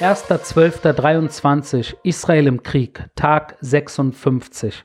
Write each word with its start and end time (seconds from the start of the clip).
1.12.23 0.00 1.94
Israel 2.04 2.46
im 2.46 2.62
Krieg, 2.62 3.04
Tag 3.16 3.58
56. 3.60 4.82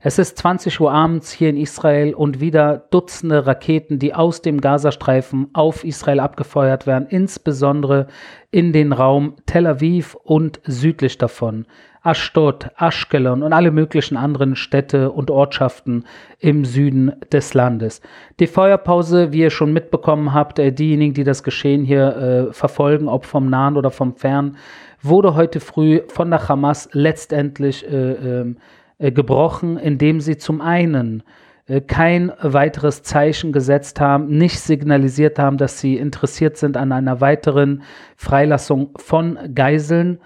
Es 0.00 0.20
ist 0.20 0.38
20 0.38 0.80
Uhr 0.80 0.92
abends 0.92 1.32
hier 1.32 1.50
in 1.50 1.56
Israel 1.56 2.14
und 2.14 2.40
wieder 2.40 2.84
Dutzende 2.90 3.48
Raketen, 3.48 3.98
die 3.98 4.14
aus 4.14 4.42
dem 4.42 4.60
Gazastreifen 4.60 5.48
auf 5.54 5.82
Israel 5.82 6.20
abgefeuert 6.20 6.86
werden, 6.86 7.08
insbesondere 7.08 8.06
in 8.52 8.72
den 8.72 8.92
Raum 8.92 9.34
Tel 9.46 9.66
Aviv 9.66 10.14
und 10.22 10.60
südlich 10.64 11.18
davon. 11.18 11.66
Ashdod, 12.00 12.70
Ashkelon 12.76 13.42
und 13.42 13.52
alle 13.52 13.72
möglichen 13.72 14.16
anderen 14.16 14.54
Städte 14.54 15.10
und 15.10 15.32
Ortschaften 15.32 16.04
im 16.38 16.64
Süden 16.64 17.12
des 17.32 17.54
Landes. 17.54 18.00
Die 18.38 18.46
Feuerpause, 18.46 19.32
wie 19.32 19.40
ihr 19.40 19.50
schon 19.50 19.72
mitbekommen 19.72 20.32
habt, 20.32 20.60
äh, 20.60 20.72
diejenigen, 20.72 21.14
die 21.14 21.24
das 21.24 21.42
Geschehen 21.42 21.84
hier 21.84 22.16
äh, 22.16 22.52
verfolgen, 22.52 23.08
ob 23.08 23.26
vom 23.26 23.50
Nahen 23.50 23.76
oder 23.76 23.90
vom 23.90 24.14
Fern, 24.14 24.58
wurde 25.02 25.34
heute 25.34 25.58
früh 25.58 26.02
von 26.06 26.30
der 26.30 26.48
Hamas 26.48 26.88
letztendlich 26.92 27.84
äh, 27.90 28.12
äh, 28.12 28.54
gebrochen, 28.98 29.78
indem 29.78 30.20
sie 30.20 30.36
zum 30.36 30.60
einen 30.60 31.22
äh, 31.66 31.80
kein 31.80 32.32
weiteres 32.40 33.02
Zeichen 33.02 33.52
gesetzt 33.52 34.00
haben, 34.00 34.28
nicht 34.28 34.58
signalisiert 34.58 35.38
haben, 35.38 35.58
dass 35.58 35.80
sie 35.80 35.96
interessiert 35.96 36.56
sind 36.56 36.76
an 36.76 36.92
einer 36.92 37.20
weiteren 37.20 37.82
Freilassung 38.16 38.90
von 38.96 39.38
Geiseln 39.54 40.18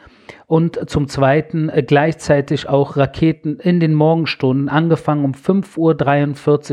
und 0.46 0.90
zum 0.90 1.08
Zweiten 1.08 1.68
äh, 1.68 1.82
gleichzeitig 1.82 2.68
auch 2.68 2.96
Raketen 2.96 3.58
in 3.58 3.80
den 3.80 3.94
Morgenstunden, 3.94 4.68
angefangen 4.68 5.24
um 5.24 5.32
5.43 5.32 5.78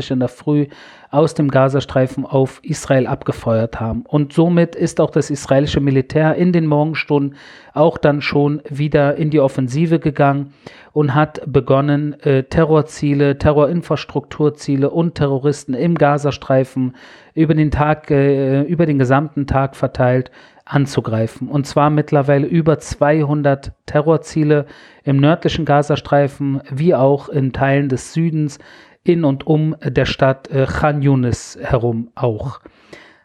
Uhr 0.06 0.10
in 0.12 0.20
der 0.20 0.28
Früh, 0.28 0.66
aus 1.10 1.34
dem 1.34 1.50
Gazastreifen 1.50 2.24
auf 2.24 2.60
Israel 2.62 3.06
abgefeuert 3.06 3.80
haben. 3.80 4.04
Und 4.06 4.32
somit 4.32 4.76
ist 4.76 5.00
auch 5.00 5.10
das 5.10 5.28
israelische 5.28 5.80
Militär 5.80 6.36
in 6.36 6.52
den 6.52 6.66
Morgenstunden 6.66 7.36
auch 7.74 7.98
dann 7.98 8.22
schon 8.22 8.62
wieder 8.68 9.16
in 9.16 9.30
die 9.30 9.40
Offensive 9.40 9.98
gegangen 9.98 10.52
und 10.92 11.14
hat 11.14 11.40
begonnen, 11.46 12.20
äh, 12.20 12.44
Terrorziele, 12.44 13.38
Terrorinfrastrukturziele 13.38 14.90
und 14.90 15.16
Terroristen 15.16 15.74
im 15.74 15.96
Gazastreifen 15.96 16.96
über 17.34 17.54
den 17.54 17.70
Tag, 17.70 18.10
äh, 18.10 18.62
über 18.62 18.86
den 18.86 18.98
gesamten 18.98 19.46
Tag 19.46 19.74
verteilt 19.76 20.30
anzugreifen. 20.70 21.48
Und 21.48 21.66
zwar 21.66 21.90
mittlerweile 21.90 22.46
über 22.46 22.78
200 22.78 23.72
Terrorziele 23.86 24.66
im 25.04 25.16
nördlichen 25.16 25.64
Gazastreifen 25.64 26.62
wie 26.70 26.94
auch 26.94 27.28
in 27.28 27.52
Teilen 27.52 27.88
des 27.88 28.12
Südens 28.12 28.58
in 29.02 29.24
und 29.24 29.46
um 29.46 29.74
der 29.82 30.04
Stadt 30.04 30.48
äh, 30.48 30.66
Khan 30.66 31.02
Yunis 31.02 31.58
herum 31.60 32.10
auch. 32.14 32.60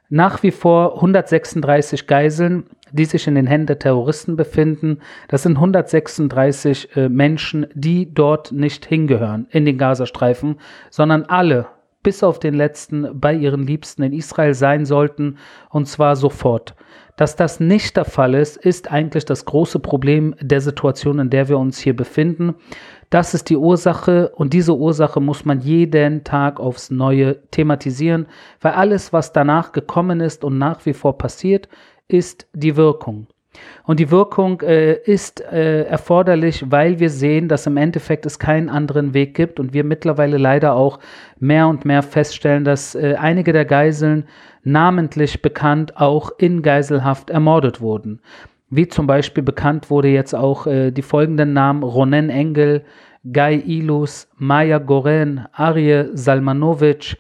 Nach 0.10 0.44
wie 0.44 0.52
vor 0.52 0.96
136 0.96 2.08
Geiseln, 2.08 2.66
die 2.92 3.06
sich 3.06 3.28
in 3.28 3.36
den 3.36 3.48
Händen 3.48 3.68
der 3.68 3.80
Terroristen 3.80 4.36
befinden. 4.36 5.00
Das 5.28 5.44
sind 5.44 5.58
136 5.58 6.96
äh, 6.96 7.10
Menschen, 7.10 7.68
die 7.74 8.14
dort 8.14 8.52
nicht 8.52 8.86
hingehören 8.86 9.48
in 9.50 9.66
den 9.66 9.78
Gazastreifen, 9.78 10.58
sondern 10.90 11.24
alle 11.24 11.68
bis 12.06 12.22
auf 12.22 12.38
den 12.38 12.54
letzten 12.54 13.20
bei 13.20 13.34
ihren 13.34 13.66
Liebsten 13.66 14.04
in 14.04 14.14
Israel 14.14 14.54
sein 14.54 14.86
sollten, 14.86 15.40
und 15.72 15.88
zwar 15.88 16.16
sofort. 16.16 16.76
Dass 17.18 17.36
das 17.36 17.60
nicht 17.60 17.98
der 17.98 18.06
Fall 18.06 18.36
ist, 18.36 18.58
ist 18.58 18.92
eigentlich 18.92 19.26
das 19.26 19.46
große 19.46 19.80
Problem 19.80 20.36
der 20.40 20.62
Situation, 20.62 21.18
in 21.18 21.32
der 21.32 21.50
wir 21.50 21.58
uns 21.58 21.80
hier 21.80 21.96
befinden. 21.96 22.54
Das 23.10 23.34
ist 23.34 23.50
die 23.50 23.58
Ursache 23.58 24.32
und 24.36 24.54
diese 24.54 24.76
Ursache 24.76 25.20
muss 25.20 25.46
man 25.46 25.62
jeden 25.62 26.24
Tag 26.24 26.60
aufs 26.60 26.92
Neue 26.92 27.42
thematisieren, 27.50 28.28
weil 28.62 28.74
alles, 28.74 29.12
was 29.12 29.34
danach 29.34 29.72
gekommen 29.72 30.22
ist 30.22 30.44
und 30.44 30.60
nach 30.60 30.86
wie 30.86 30.94
vor 30.94 31.18
passiert, 31.18 31.70
ist 32.08 32.48
die 32.54 32.76
Wirkung. 32.76 33.26
Und 33.86 34.00
die 34.00 34.12
Wirkung 34.12 34.62
äh, 34.62 34.94
ist 34.94 35.42
äh, 35.42 35.84
erforderlich, 35.84 36.66
weil 36.70 37.00
wir 37.00 37.10
sehen, 37.10 37.48
dass 37.48 37.68
im 37.68 37.78
Endeffekt 37.78 38.26
es 38.26 38.40
keinen 38.40 38.70
anderen 38.70 39.14
Weg 39.14 39.36
gibt 39.36 39.60
und 39.60 39.74
wir 39.74 39.84
mittlerweile 39.84 40.38
leider 40.38 40.74
auch 40.74 41.00
mehr 41.40 41.68
und 41.68 41.86
mehr 41.86 42.04
feststellen, 42.04 42.64
dass 42.64 42.96
äh, 42.96 43.16
einige 43.20 43.54
der 43.54 43.66
Geiseln 43.66 44.26
namentlich 44.64 45.42
bekannt 45.42 45.98
auch 45.98 46.32
in 46.38 46.62
Geiselhaft 46.62 47.30
ermordet 47.30 47.82
wurden. 47.82 48.20
Wie 48.70 48.88
zum 48.88 49.06
Beispiel 49.06 49.44
bekannt 49.44 49.90
wurde 49.90 50.08
jetzt 50.08 50.34
auch 50.34 50.66
äh, 50.66 50.92
die 50.92 51.04
folgenden 51.04 51.54
Namen 51.54 51.84
Ronen 51.84 52.30
Engel, 52.30 52.84
Guy 53.32 53.58
Ilus, 53.66 54.28
Maya 54.38 54.80
Goren, 54.80 55.48
Arje 55.54 56.10
Salmanovic, 56.14 57.18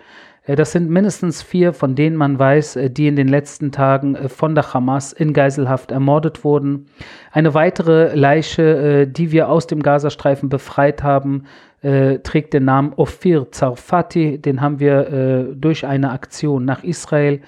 das 0.47 0.71
sind 0.71 0.89
mindestens 0.89 1.41
vier, 1.41 1.73
von 1.73 1.95
denen 1.95 2.15
man 2.15 2.37
weiß, 2.37 2.75
äh, 2.75 2.89
die 2.89 3.07
in 3.07 3.15
den 3.15 3.27
letzten 3.27 3.71
Tagen 3.71 4.15
äh, 4.15 4.29
von 4.29 4.53
der 4.53 4.73
Hamas 4.73 5.11
in 5.11 5.33
Geiselhaft 5.33 5.91
ermordet 5.91 6.43
wurden. 6.43 6.85
Eine 7.31 7.53
weitere 7.53 8.13
Leiche, 8.15 9.07
die 9.07 9.31
wir 9.31 9.49
aus 9.49 9.67
dem 9.67 9.81
Gazastreifen 9.81 10.49
befreit 10.49 11.03
haben, 11.03 11.43
trägt 11.81 12.53
den 12.53 12.65
Namen 12.65 12.93
Ophir 12.95 13.51
Zarfati. 13.51 14.39
Den 14.39 14.61
haben 14.61 14.79
wir 14.79 15.53
durch 15.53 15.85
eine 15.85 16.11
Aktion 16.11 16.65
nach 16.65 16.83
Israel 16.83 17.41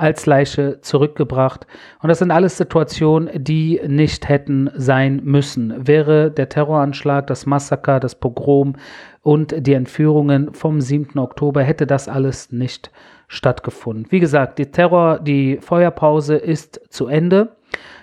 als 0.00 0.26
Leiche 0.26 0.80
zurückgebracht. 0.80 1.66
Und 2.02 2.08
das 2.08 2.18
sind 2.18 2.30
alles 2.30 2.56
Situationen, 2.56 3.30
die 3.34 3.80
nicht 3.86 4.28
hätten 4.28 4.70
sein 4.74 5.20
müssen. 5.24 5.86
Wäre 5.86 6.30
der 6.30 6.48
Terroranschlag, 6.48 7.26
das 7.26 7.46
Massaker, 7.46 8.00
das 8.00 8.14
Pogrom 8.14 8.76
und 9.22 9.54
die 9.66 9.74
Entführungen 9.74 10.54
vom 10.54 10.80
7. 10.80 11.18
Oktober, 11.18 11.62
hätte 11.62 11.86
das 11.86 12.08
alles 12.08 12.50
nicht 12.50 12.90
stattgefunden. 13.28 14.06
Wie 14.10 14.20
gesagt, 14.20 14.58
die 14.58 14.70
Terror, 14.70 15.20
die 15.20 15.58
Feuerpause 15.60 16.36
ist 16.36 16.80
zu 16.88 17.06
Ende. 17.06 17.56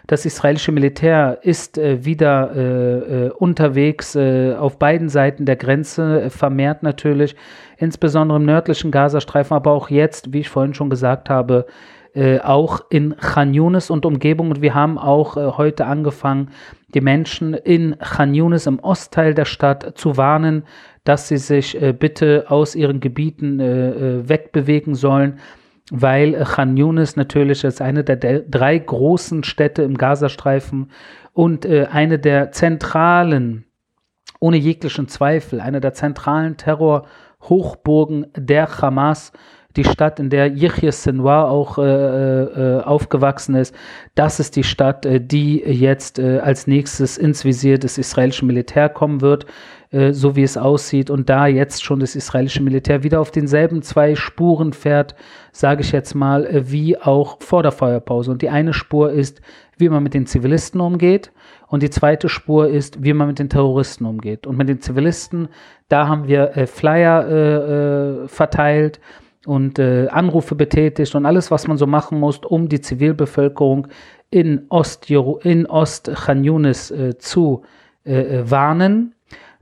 Das 0.08 0.26
israelische 0.26 0.72
Militär 0.72 1.40
ist 1.42 1.78
äh, 1.78 2.06
wieder 2.06 2.56
äh, 2.56 3.26
äh, 3.26 3.30
unterwegs 3.32 4.16
äh, 4.16 4.56
auf 4.56 4.80
beiden 4.80 5.10
Seiten 5.10 5.46
der 5.46 5.58
Grenze, 5.58 6.22
äh, 6.22 6.30
vermehrt 6.30 6.82
natürlich, 6.82 7.36
insbesondere 7.78 8.40
im 8.40 8.46
nördlichen 8.46 8.90
Gazastreifen, 8.90 9.56
aber 9.56 9.72
auch 9.72 9.90
jetzt, 9.90 10.32
wie 10.32 10.40
ich 10.40 10.50
vorhin 10.50 10.74
schon 10.74 10.90
gesagt 10.90 11.30
habe, 11.30 11.66
äh, 12.16 12.40
auch 12.40 12.86
in 12.90 13.18
Khan 13.18 13.54
Yunis 13.54 13.90
und 13.90 14.06
Umgebung. 14.06 14.52
Und 14.52 14.62
wir 14.62 14.74
haben 14.74 14.98
auch 14.98 15.36
heute 15.36 15.86
angefangen, 15.86 16.52
die 16.94 17.02
Menschen 17.02 17.54
in 17.54 17.98
Khan 18.00 18.34
Yunis 18.34 18.66
im 18.66 18.80
Ostteil 18.80 19.34
der 19.34 19.46
Stadt 19.46 19.98
zu 19.98 20.16
warnen, 20.16 20.64
dass 21.04 21.28
sie 21.28 21.38
sich 21.38 21.78
bitte 22.00 22.46
aus 22.48 22.76
ihren 22.76 23.00
Gebieten 23.00 23.60
wegbewegen 23.60 24.96
sollen 24.96 25.40
weil 25.92 26.34
Khan 26.44 26.76
Yunis 26.78 27.16
natürlich 27.16 27.64
als 27.64 27.82
eine 27.82 28.04
der, 28.04 28.42
drei 28.42 28.78
großen 28.78 29.44
Städte 29.44 29.84
im 29.84 29.98
Gazastreifen 29.98 30.92
und 31.34 31.66
äh, 31.66 31.88
eine 31.92 32.20
der 32.20 32.52
zentralen, 32.52 33.66
ohne 34.40 34.58
jeglichen 34.58 35.08
Zweifel, 35.08 35.62
eine 35.62 35.80
der 35.80 35.94
zentralen 35.94 36.58
Terrorhochburgen 36.58 38.28
der 38.36 38.82
Hamas, 38.82 39.32
die 39.78 39.84
Stadt, 39.84 40.20
in 40.20 40.30
der 40.30 40.48
Yahya 40.48 40.92
Sinwar 40.92 41.50
auch 41.50 41.78
äh, 41.78 41.84
äh, 41.84 42.82
aufgewachsen 42.82 43.56
ist, 43.56 43.76
das 44.16 44.40
ist 44.40 44.56
die 44.56 44.64
Stadt, 44.64 45.06
äh, 45.06 45.22
die 45.22 45.60
jetzt 45.60 46.20
äh, 46.20 46.40
als 46.40 46.68
nächstes 46.68 47.18
ins 47.18 47.46
Visier 47.46 47.78
des 47.78 47.98
israelischen 47.98 48.48
Militär 48.48 48.90
kommen 48.90 49.22
wird. 49.22 49.46
Äh, 49.90 50.12
so 50.12 50.36
wie 50.36 50.44
es 50.44 50.58
aussieht 50.58 51.10
und 51.10 51.30
da 51.30 51.48
jetzt 51.48 51.84
schon 51.84 52.02
das 52.02 52.16
israelische 52.16 52.62
Militär 52.62 53.04
wieder 53.04 53.22
auf 53.22 53.32
denselben 53.32 53.82
zwei 53.82 54.16
Spuren 54.16 54.74
fährt, 54.74 55.16
sage 55.54 55.82
ich 55.82 55.94
jetzt 55.94 56.14
mal, 56.14 56.46
äh, 56.46 56.70
wie 56.70 56.98
auch 56.98 57.38
vor 57.40 57.64
der 57.64 57.72
Feuerpause. 57.72 58.32
Und 58.32 58.42
die 58.42 58.50
eine 58.50 58.74
Spur 58.74 59.12
ist, 59.12 59.42
wie 59.78 59.88
man 59.88 60.04
mit 60.04 60.14
den 60.14 60.26
Zivilisten 60.26 60.82
umgeht 60.82 61.32
und 61.68 61.84
die 61.84 61.90
zweite 61.90 62.28
Spur 62.28 62.68
ist, 62.68 63.02
wie 63.02 63.14
man 63.14 63.28
mit 63.28 63.40
den 63.40 63.48
Terroristen 63.48 64.06
umgeht. 64.06 64.46
Und 64.46 64.58
mit 64.58 64.68
den 64.68 64.82
Zivilisten, 64.82 65.48
da 65.88 66.10
haben 66.10 66.28
wir 66.28 66.58
äh, 66.58 66.68
Flyer 66.68 67.26
äh, 67.30 68.24
äh, 68.24 68.28
verteilt 68.28 69.00
und 69.46 69.80
äh, 69.80 70.10
Anrufe 70.10 70.56
betätigt 70.56 71.16
und 71.16 71.26
alles, 71.26 71.50
was 71.50 71.66
man 71.66 71.78
so 71.78 71.88
machen 71.88 72.20
muss, 72.20 72.40
um 72.40 72.68
die 72.68 72.82
Zivilbevölkerung 72.82 73.88
in 74.32 74.66
Ost, 74.68 75.10
in 75.10 75.66
Ost 75.66 76.12
Khan 76.14 76.44
Yunis 76.44 76.94
zu 77.20 77.64
warnen 78.04 79.14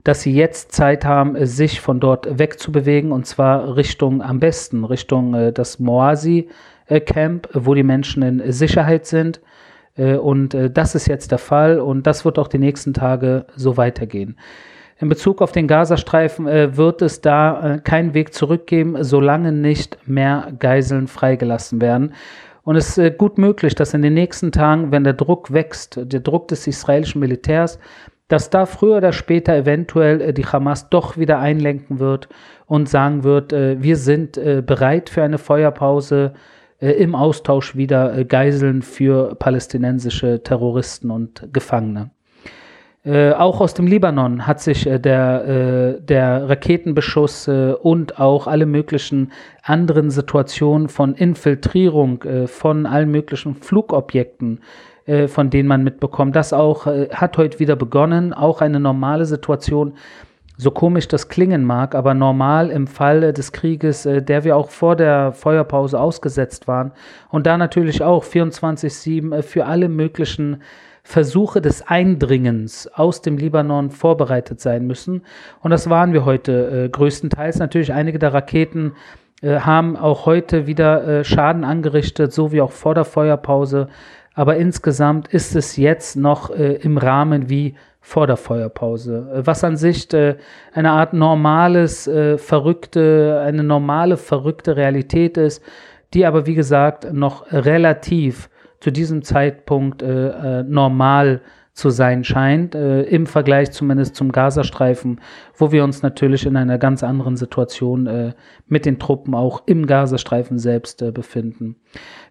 dass 0.06 0.22
sie 0.22 0.32
jetzt 0.32 0.72
Zeit 0.72 1.04
haben, 1.04 1.34
äh, 1.34 1.46
sich 1.46 1.80
von 1.80 2.00
dort 2.00 2.38
wegzubewegen 2.38 3.12
und 3.12 3.26
zwar 3.26 3.76
Richtung 3.76 4.22
am 4.22 4.38
besten, 4.38 4.84
Richtung 4.84 5.34
äh, 5.34 5.52
das 5.52 5.78
Moasi-Camp, 5.80 7.48
wo 7.52 7.74
die 7.74 7.82
Menschen 7.82 8.22
in 8.22 8.52
Sicherheit 8.52 9.06
sind. 9.06 9.40
Äh, 9.96 10.16
und 10.16 10.54
äh, 10.54 10.70
das 10.70 10.94
ist 10.94 11.08
jetzt 11.08 11.32
der 11.32 11.38
Fall 11.38 11.80
und 11.80 12.06
das 12.06 12.24
wird 12.24 12.38
auch 12.38 12.48
die 12.48 12.58
nächsten 12.58 12.94
Tage 12.94 13.46
so 13.56 13.76
weitergehen. 13.76 14.38
In 14.98 15.08
Bezug 15.08 15.42
auf 15.42 15.52
den 15.52 15.66
Gazastreifen 15.66 16.46
äh, 16.46 16.76
wird 16.76 17.02
es 17.02 17.20
da 17.20 17.74
äh, 17.74 17.78
keinen 17.78 18.14
Weg 18.14 18.32
zurückgeben, 18.32 19.02
solange 19.02 19.52
nicht 19.52 19.98
mehr 20.06 20.52
Geiseln 20.58 21.08
freigelassen 21.08 21.80
werden. 21.80 22.14
Und 22.62 22.76
es 22.76 22.96
ist 22.96 23.18
gut 23.18 23.38
möglich, 23.38 23.74
dass 23.74 23.94
in 23.94 24.02
den 24.02 24.14
nächsten 24.14 24.52
Tagen, 24.52 24.90
wenn 24.90 25.04
der 25.04 25.12
Druck 25.12 25.52
wächst, 25.52 26.00
der 26.00 26.20
Druck 26.20 26.48
des 26.48 26.66
israelischen 26.66 27.20
Militärs, 27.20 27.78
dass 28.28 28.50
da 28.50 28.66
früher 28.66 28.98
oder 28.98 29.12
später 29.12 29.54
eventuell 29.56 30.20
äh, 30.20 30.32
die 30.32 30.46
Hamas 30.46 30.88
doch 30.88 31.16
wieder 31.16 31.38
einlenken 31.38 31.98
wird 31.98 32.28
und 32.66 32.88
sagen 32.88 33.24
wird, 33.24 33.52
äh, 33.52 33.82
wir 33.82 33.96
sind 33.96 34.36
äh, 34.36 34.62
bereit 34.64 35.10
für 35.10 35.22
eine 35.22 35.38
Feuerpause, 35.38 36.34
im 36.78 37.14
Austausch 37.14 37.74
wieder 37.74 38.22
Geiseln 38.26 38.82
für 38.82 39.34
palästinensische 39.36 40.42
Terroristen 40.42 41.10
und 41.10 41.48
Gefangene. 41.50 42.10
Äh, 43.06 43.34
auch 43.34 43.60
aus 43.60 43.72
dem 43.72 43.86
Libanon 43.86 44.48
hat 44.48 44.60
sich 44.60 44.84
äh, 44.84 44.98
der, 44.98 45.44
äh, 45.46 46.02
der 46.02 46.48
Raketenbeschuss 46.48 47.48
und 47.48 48.18
auch 48.18 48.48
alle 48.48 48.66
möglichen 48.66 49.30
anderen 49.62 50.10
Situationen 50.10 50.88
von 50.88 51.14
Infiltrierung 51.14 52.24
von 52.46 52.86
allen 52.86 53.10
möglichen 53.10 53.54
Flugobjekten, 53.54 54.60
äh, 55.06 55.28
von 55.28 55.50
denen 55.50 55.68
man 55.68 55.84
mitbekommt, 55.84 56.36
das 56.36 56.52
auch 56.52 56.86
hat 56.86 57.38
heute 57.38 57.58
wieder 57.58 57.76
begonnen, 57.76 58.32
auch 58.32 58.60
eine 58.60 58.80
normale 58.80 59.24
Situation. 59.24 59.94
So 60.58 60.70
komisch 60.70 61.06
das 61.06 61.28
klingen 61.28 61.64
mag, 61.64 61.94
aber 61.94 62.14
normal 62.14 62.70
im 62.70 62.86
Fall 62.86 63.32
des 63.34 63.52
Krieges, 63.52 64.04
der 64.04 64.42
wir 64.42 64.56
auch 64.56 64.70
vor 64.70 64.96
der 64.96 65.32
Feuerpause 65.32 66.00
ausgesetzt 66.00 66.66
waren 66.66 66.92
und 67.28 67.46
da 67.46 67.58
natürlich 67.58 68.02
auch 68.02 68.24
24-7 68.24 69.42
für 69.42 69.66
alle 69.66 69.90
möglichen 69.90 70.62
Versuche 71.06 71.60
des 71.60 71.86
Eindringens 71.86 72.88
aus 72.92 73.22
dem 73.22 73.38
Libanon 73.38 73.90
vorbereitet 73.90 74.60
sein 74.60 74.88
müssen. 74.88 75.22
Und 75.60 75.70
das 75.70 75.88
waren 75.88 76.12
wir 76.12 76.24
heute 76.24 76.86
äh, 76.86 76.88
größtenteils. 76.88 77.60
Natürlich 77.60 77.92
einige 77.92 78.18
der 78.18 78.34
Raketen 78.34 78.94
äh, 79.40 79.60
haben 79.60 79.96
auch 79.96 80.26
heute 80.26 80.66
wieder 80.66 81.06
äh, 81.06 81.24
Schaden 81.24 81.62
angerichtet, 81.62 82.32
so 82.32 82.50
wie 82.50 82.60
auch 82.60 82.72
vor 82.72 82.96
der 82.96 83.04
Feuerpause. 83.04 83.86
Aber 84.36 84.56
insgesamt 84.58 85.28
ist 85.28 85.56
es 85.56 85.76
jetzt 85.76 86.14
noch 86.14 86.50
äh, 86.50 86.74
im 86.74 86.98
Rahmen 86.98 87.48
wie 87.48 87.74
vor 88.00 88.26
der 88.26 88.36
Feuerpause, 88.36 89.28
äh, 89.34 89.46
was 89.46 89.64
an 89.64 89.76
sich 89.76 90.12
äh, 90.12 90.36
eine 90.72 90.90
Art 90.90 91.14
normales, 91.14 92.08
verrückte, 92.36 93.42
eine 93.44 93.64
normale, 93.64 94.16
verrückte 94.18 94.76
Realität 94.76 95.38
ist, 95.38 95.62
die 96.12 96.26
aber 96.26 96.46
wie 96.46 96.54
gesagt 96.54 97.12
noch 97.12 97.50
relativ 97.50 98.50
zu 98.80 98.90
diesem 98.90 99.22
Zeitpunkt 99.22 100.02
äh, 100.02 100.60
äh, 100.60 100.62
normal 100.62 101.40
zu 101.76 101.90
sein 101.90 102.24
scheint, 102.24 102.74
äh, 102.74 103.02
im 103.02 103.26
Vergleich 103.26 103.70
zumindest 103.70 104.16
zum 104.16 104.32
Gazastreifen, 104.32 105.20
wo 105.54 105.72
wir 105.72 105.84
uns 105.84 106.02
natürlich 106.02 106.46
in 106.46 106.56
einer 106.56 106.78
ganz 106.78 107.04
anderen 107.04 107.36
Situation 107.36 108.06
äh, 108.06 108.32
mit 108.66 108.86
den 108.86 108.98
Truppen 108.98 109.34
auch 109.34 109.62
im 109.66 109.86
Gazastreifen 109.86 110.58
selbst 110.58 111.02
äh, 111.02 111.12
befinden. 111.12 111.76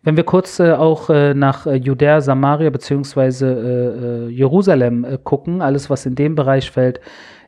Wenn 0.01 0.17
wir 0.17 0.23
kurz 0.23 0.59
äh, 0.59 0.71
auch 0.71 1.11
äh, 1.11 1.35
nach 1.35 1.67
äh, 1.67 1.75
Judäa, 1.75 2.21
Samaria 2.21 2.71
beziehungsweise 2.71 4.29
Jerusalem 4.31 5.19
gucken, 5.23 5.61
alles 5.61 5.91
was 5.91 6.07
in 6.07 6.15
dem 6.15 6.33
Bereich 6.33 6.71
fällt, 6.71 6.99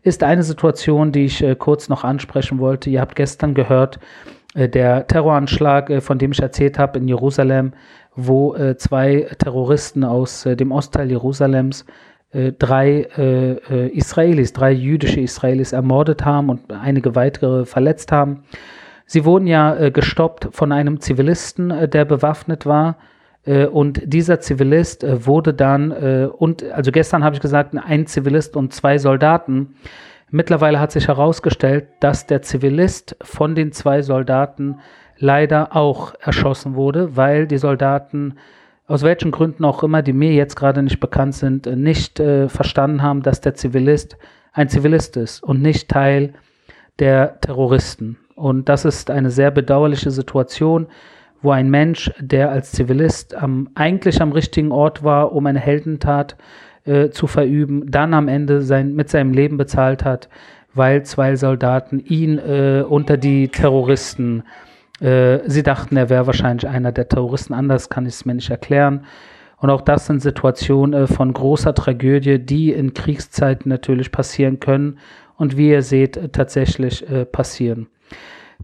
ist 0.04 0.24
eine 0.24 0.44
Situation, 0.44 1.12
die 1.12 1.26
ich 1.26 1.44
kurz 1.58 1.90
noch 1.90 2.04
ansprechen 2.04 2.60
wollte. 2.60 2.90
Ihr 2.92 3.02
habt 3.02 3.16
gestern 3.16 3.56
gehört, 3.56 4.00
der 4.56 5.08
Terroranschlag, 5.08 6.02
von 6.02 6.18
dem 6.18 6.32
ich 6.32 6.42
erzählt 6.42 6.80
habe 6.80 7.00
in 7.00 7.08
Jerusalem, 7.08 7.74
wo 8.18 8.56
äh, 8.56 8.76
zwei 8.76 9.28
Terroristen 9.38 10.04
aus 10.04 10.46
äh, 10.46 10.58
dem 10.58 10.72
Ostteil 10.72 11.10
Jerusalems 11.10 11.86
äh, 12.32 12.52
drei 12.52 13.08
äh, 13.18 13.52
äh, 13.54 13.88
Israelis, 13.90 14.52
drei 14.52 14.72
jüdische 14.72 15.22
Israelis 15.22 15.72
ermordet 15.72 16.26
haben 16.26 16.50
und 16.50 16.74
einige 16.74 17.16
weitere 17.16 17.66
verletzt 17.66 18.12
haben. 18.12 18.44
Sie 19.06 19.24
wurden 19.24 19.48
ja 19.48 19.76
äh, 19.78 19.92
gestoppt 19.92 20.50
von 20.52 20.74
einem 20.74 21.00
Zivilisten, 21.00 21.90
der 21.90 22.04
bewaffnet 22.04 22.66
war. 22.66 22.98
Und 23.72 24.02
dieser 24.04 24.42
Zivilist 24.42 25.06
wurde 25.08 25.54
dann, 25.54 25.94
und 25.94 26.70
also 26.70 26.92
gestern 26.92 27.24
habe 27.24 27.34
ich 27.36 27.42
gesagt, 27.42 27.74
ein 27.78 28.06
Zivilist 28.06 28.58
und 28.58 28.74
zwei 28.74 28.98
Soldaten. 28.98 29.76
Mittlerweile 30.30 30.82
hat 30.82 30.92
sich 30.92 31.08
herausgestellt, 31.08 31.88
dass 32.02 32.28
der 32.28 32.42
Zivilist 32.42 33.16
von 33.22 33.56
den 33.56 33.72
zwei 33.72 34.02
Soldaten 34.02 34.80
leider 35.20 35.76
auch 35.76 36.14
erschossen 36.20 36.76
wurde, 36.76 37.16
weil 37.16 37.48
die 37.48 37.58
Soldaten 37.58 38.36
aus 38.88 39.04
welchen 39.04 39.32
Gründen 39.32 39.66
auch 39.66 39.84
immer, 39.84 40.02
die 40.02 40.14
mir 40.14 40.32
jetzt 40.34 40.56
gerade 40.56 40.82
nicht 40.82 41.00
bekannt 41.00 41.36
sind, 41.36 41.66
nicht 41.66 42.20
äh, 42.20 42.48
verstanden 42.48 43.04
haben, 43.04 43.22
dass 43.22 43.42
der 43.42 43.54
Zivilist 43.54 44.18
ein 44.54 44.70
Zivilist 44.70 45.18
ist 45.18 45.44
und 45.44 45.62
nicht 45.62 45.90
Teil 45.90 46.34
der 47.00 47.40
Terroristen. 47.42 48.18
Und 48.36 48.70
das 48.70 48.86
ist 48.86 49.12
eine 49.12 49.30
sehr 49.30 49.52
bedauerliche 49.52 50.10
Situation, 50.10 50.88
wo 51.42 51.52
ein 51.52 51.70
Mensch, 51.70 52.12
der 52.20 52.50
als 52.50 52.72
Zivilist 52.72 53.36
am, 53.36 53.70
eigentlich 53.76 54.22
am 54.22 54.32
richtigen 54.32 54.72
Ort 54.72 55.04
war, 55.04 55.34
um 55.34 55.46
eine 55.46 55.60
Heldentat 55.60 56.38
äh, 56.86 57.10
zu 57.10 57.28
verüben, 57.28 57.92
dann 57.92 58.14
am 58.14 58.28
Ende 58.28 58.62
sein, 58.62 58.96
mit 58.96 59.10
seinem 59.10 59.34
Leben 59.34 59.58
bezahlt 59.58 60.04
hat, 60.06 60.30
weil 60.74 61.04
zwei 61.04 61.36
Soldaten 61.36 62.00
ihn 62.00 62.40
äh, 62.40 62.84
unter 62.88 63.18
die 63.18 63.50
Terroristen 63.50 64.40
äh, 64.40 64.44
sie 65.00 65.64
dachten, 65.64 65.96
er 65.96 66.10
wäre 66.10 66.26
wahrscheinlich 66.26 66.68
einer 66.68 66.92
der 66.92 67.08
Terroristen. 67.08 67.54
Anders 67.54 67.90
kann 67.90 68.08
ich 68.08 68.16
es 68.16 68.26
mir 68.26 68.34
nicht 68.34 68.50
erklären. 68.50 69.06
Und 69.60 69.72
auch 69.72 69.82
das 69.82 70.06
sind 70.06 70.22
Situationen 70.22 71.04
äh, 71.04 71.08
von 71.08 71.34
großer 71.34 71.74
Tragödie, 71.74 72.40
die 72.40 72.72
in 72.72 72.94
Kriegszeiten 72.94 73.70
natürlich 73.70 74.12
passieren 74.12 74.60
können 74.60 75.00
und 75.36 75.58
wie 75.58 75.70
ihr 75.70 75.82
seht, 75.82 76.16
äh, 76.16 76.30
tatsächlich 76.30 77.08
äh, 77.10 77.26
passieren. 77.26 77.88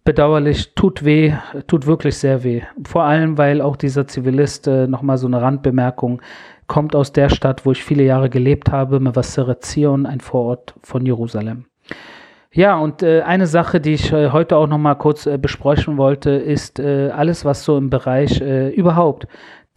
Bedauerlich, 0.03 0.73
tut 0.75 1.05
weh, 1.05 1.33
tut 1.67 1.87
wirklich 1.87 2.17
sehr 2.17 2.43
weh. 2.43 2.61
Vor 2.83 3.03
allem, 3.03 3.37
weil 3.37 3.61
auch 3.61 3.75
dieser 3.75 4.07
Zivilist, 4.07 4.67
äh, 4.67 4.87
nochmal 4.87 5.17
so 5.17 5.27
eine 5.27 5.41
Randbemerkung, 5.41 6.21
kommt 6.67 6.95
aus 6.95 7.11
der 7.11 7.29
Stadt, 7.29 7.65
wo 7.65 7.71
ich 7.71 7.83
viele 7.83 8.03
Jahre 8.03 8.29
gelebt 8.29 8.71
habe, 8.71 8.99
Mevaseret 8.99 9.63
Zion, 9.63 10.05
ein 10.05 10.19
Vorort 10.19 10.75
von 10.81 11.05
Jerusalem. 11.05 11.65
Ja, 12.55 12.77
und 12.77 13.01
äh, 13.01 13.21
eine 13.23 13.47
Sache, 13.47 13.81
die 13.81 13.95
ich 13.95 14.13
äh, 14.13 14.29
heute 14.29 14.57
auch 14.57 14.67
noch 14.67 14.77
mal 14.77 14.93
kurz 14.93 15.25
äh, 15.25 15.39
besprechen 15.39 15.97
wollte, 15.97 16.29
ist 16.29 16.79
äh, 16.79 17.09
alles, 17.09 17.45
was 17.45 17.63
so 17.63 17.77
im 17.79 17.89
Bereich 17.89 18.39
äh, 18.41 18.69
überhaupt 18.69 19.27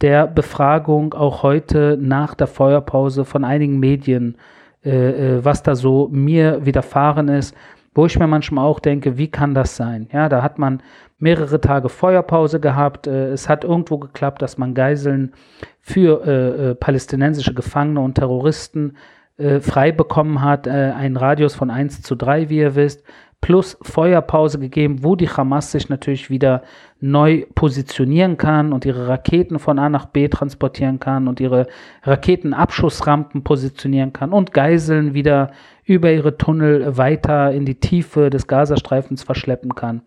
der 0.01 0.27
Befragung 0.27 1.15
auch 1.15 1.41
heute 1.41 1.97
nach 1.99 2.35
der 2.35 2.45
Feuerpause 2.45 3.25
von 3.25 3.43
einigen 3.43 3.79
Medien, 3.79 4.37
äh, 4.83 5.39
was 5.41 5.63
da 5.63 5.73
so 5.73 6.07
mir 6.11 6.67
widerfahren 6.67 7.29
ist, 7.29 7.55
wo 7.95 8.05
ich 8.05 8.19
mir 8.19 8.27
manchmal 8.27 8.65
auch 8.65 8.79
denke, 8.79 9.17
wie 9.17 9.31
kann 9.31 9.55
das 9.55 9.75
sein? 9.75 10.07
Ja, 10.13 10.29
da 10.29 10.43
hat 10.43 10.59
man 10.59 10.83
mehrere 11.17 11.59
Tage 11.59 11.89
Feuerpause 11.89 12.59
gehabt. 12.59 13.07
es 13.07 13.49
hat 13.49 13.63
irgendwo 13.63 13.97
geklappt, 13.97 14.43
dass 14.43 14.59
man 14.59 14.75
Geiseln 14.75 15.33
für 15.81 16.75
palästinensische 16.79 17.55
Gefangene 17.55 18.01
und 18.01 18.13
Terroristen 18.13 18.91
äh, 18.91 19.16
frei 19.61 19.91
bekommen 19.91 20.41
hat, 20.41 20.67
äh, 20.67 20.71
einen 20.71 21.17
Radius 21.17 21.55
von 21.55 21.69
1 21.69 22.01
zu 22.01 22.15
3, 22.15 22.49
wie 22.49 22.57
ihr 22.57 22.75
wisst, 22.75 23.03
plus 23.39 23.77
Feuerpause 23.83 24.59
gegeben, 24.59 25.03
wo 25.03 25.15
die 25.15 25.29
Hamas 25.29 25.71
sich 25.71 25.89
natürlich 25.89 26.29
wieder 26.29 26.63
neu 26.99 27.45
positionieren 27.53 28.37
kann 28.37 28.73
und 28.73 28.83
ihre 28.83 29.07
Raketen 29.07 29.59
von 29.59 29.77
A 29.77 29.89
nach 29.89 30.07
B 30.07 30.27
transportieren 30.27 30.99
kann 30.99 31.27
und 31.27 31.39
ihre 31.39 31.67
Raketenabschussrampen 32.03 33.43
positionieren 33.43 34.11
kann 34.11 34.33
und 34.33 34.53
Geiseln 34.53 35.13
wieder 35.13 35.51
über 35.85 36.11
ihre 36.11 36.37
Tunnel 36.37 36.97
weiter 36.97 37.51
in 37.51 37.65
die 37.65 37.79
Tiefe 37.79 38.29
des 38.31 38.47
Gazastreifens 38.47 39.23
verschleppen 39.23 39.75
kann. 39.75 40.01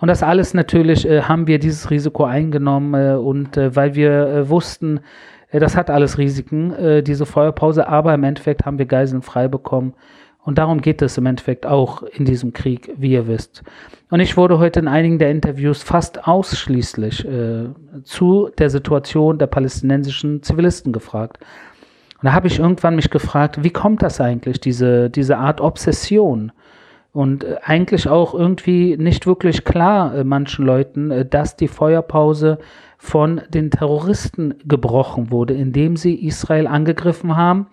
Und 0.00 0.08
das 0.08 0.22
alles 0.22 0.52
natürlich 0.52 1.08
äh, 1.08 1.22
haben 1.22 1.46
wir 1.46 1.58
dieses 1.58 1.90
Risiko 1.90 2.24
eingenommen 2.24 2.94
äh, 2.94 3.14
und 3.14 3.56
äh, 3.56 3.74
weil 3.74 3.94
wir 3.94 4.10
äh, 4.10 4.48
wussten, 4.48 5.00
das 5.60 5.76
hat 5.76 5.90
alles 5.90 6.18
Risiken, 6.18 6.72
äh, 6.72 7.02
diese 7.02 7.26
Feuerpause, 7.26 7.88
aber 7.88 8.14
im 8.14 8.24
Endeffekt 8.24 8.66
haben 8.66 8.78
wir 8.78 8.86
Geiseln 8.86 9.22
frei 9.22 9.48
bekommen. 9.48 9.94
Und 10.44 10.58
darum 10.58 10.82
geht 10.82 11.00
es 11.00 11.16
im 11.16 11.24
Endeffekt 11.24 11.64
auch 11.64 12.02
in 12.02 12.26
diesem 12.26 12.52
Krieg, 12.52 12.92
wie 12.96 13.12
ihr 13.12 13.26
wisst. 13.26 13.62
Und 14.10 14.20
ich 14.20 14.36
wurde 14.36 14.58
heute 14.58 14.80
in 14.80 14.88
einigen 14.88 15.18
der 15.18 15.30
Interviews 15.30 15.82
fast 15.82 16.28
ausschließlich 16.28 17.24
äh, 17.24 17.68
zu 18.02 18.50
der 18.58 18.68
Situation 18.68 19.38
der 19.38 19.46
palästinensischen 19.46 20.42
Zivilisten 20.42 20.92
gefragt. 20.92 21.38
Und 22.20 22.26
da 22.26 22.32
habe 22.34 22.46
ich 22.46 22.58
irgendwann 22.58 22.96
mich 22.96 23.10
gefragt, 23.10 23.62
wie 23.62 23.70
kommt 23.70 24.02
das 24.02 24.20
eigentlich, 24.20 24.60
diese, 24.60 25.08
diese 25.08 25.38
Art 25.38 25.60
Obsession? 25.62 26.52
Und 27.12 27.44
äh, 27.44 27.56
eigentlich 27.62 28.08
auch 28.08 28.34
irgendwie 28.34 28.96
nicht 28.98 29.26
wirklich 29.26 29.64
klar 29.64 30.14
äh, 30.14 30.24
manchen 30.24 30.66
Leuten, 30.66 31.10
äh, 31.10 31.24
dass 31.24 31.56
die 31.56 31.68
Feuerpause 31.68 32.58
von 33.04 33.42
den 33.50 33.70
Terroristen 33.70 34.54
gebrochen 34.64 35.30
wurde, 35.30 35.52
indem 35.52 35.94
sie 35.94 36.14
Israel 36.26 36.66
angegriffen 36.66 37.36
haben 37.36 37.66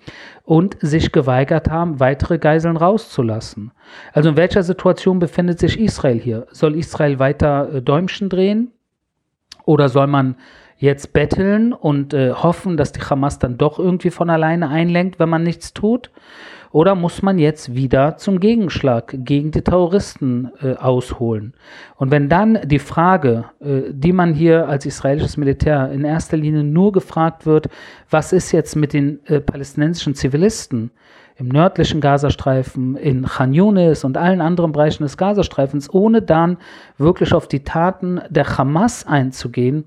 und 0.43 0.75
sich 0.81 1.13
geweigert 1.13 1.69
haben, 1.69 2.01
weitere 2.01 2.37
Geiseln 2.37 2.75
rauszulassen. 2.75 3.71
Also 4.11 4.31
in 4.31 4.35
welcher 4.35 4.61
Situation 4.61 5.19
befindet 5.19 5.57
sich 5.57 5.79
Israel 5.79 6.19
hier? 6.19 6.47
Soll 6.51 6.75
Israel 6.75 7.17
weiter 7.19 7.75
äh, 7.75 7.81
Däumchen 7.81 8.27
drehen? 8.27 8.71
Oder 9.63 9.87
soll 9.87 10.07
man 10.07 10.35
jetzt 10.75 11.13
betteln 11.13 11.71
und 11.71 12.13
äh, 12.13 12.33
hoffen, 12.33 12.75
dass 12.75 12.91
die 12.91 12.99
Hamas 12.99 13.39
dann 13.39 13.57
doch 13.57 13.79
irgendwie 13.79 14.09
von 14.09 14.29
alleine 14.29 14.67
einlenkt, 14.67 15.17
wenn 15.17 15.29
man 15.29 15.43
nichts 15.43 15.73
tut? 15.73 16.11
Oder 16.71 16.95
muss 16.95 17.21
man 17.21 17.37
jetzt 17.37 17.75
wieder 17.75 18.17
zum 18.17 18.39
Gegenschlag 18.39 19.13
gegen 19.25 19.51
die 19.51 19.61
Terroristen 19.61 20.51
äh, 20.61 20.75
ausholen? 20.75 21.53
Und 21.97 22.11
wenn 22.11 22.29
dann 22.29 22.59
die 22.63 22.79
Frage, 22.79 23.45
äh, 23.59 23.81
die 23.91 24.13
man 24.13 24.33
hier 24.33 24.67
als 24.67 24.85
israelisches 24.85 25.35
Militär 25.35 25.91
in 25.91 26.05
erster 26.05 26.37
Linie 26.37 26.63
nur 26.63 26.91
gefragt 26.91 27.45
wird, 27.45 27.67
was 28.09 28.31
ist 28.31 28.51
jetzt 28.53 28.75
mit 28.75 28.93
den 28.93 29.19
äh, 29.25 29.39
palästinensischen 29.39 30.15
Zivilisten? 30.15 30.91
im 31.37 31.47
nördlichen 31.47 32.01
Gazastreifen, 32.01 32.95
in 32.95 33.25
Khan 33.25 33.51
Yunis 33.51 34.03
und 34.03 34.15
allen 34.15 34.41
anderen 34.41 34.73
Bereichen 34.73 35.01
des 35.01 35.17
Gazastreifens, 35.17 35.91
ohne 35.91 36.21
dann 36.21 36.57
wirklich 36.99 37.33
auf 37.33 37.47
die 37.47 37.63
Taten 37.63 38.21
der 38.29 38.59
Hamas 38.59 39.07
einzugehen, 39.07 39.85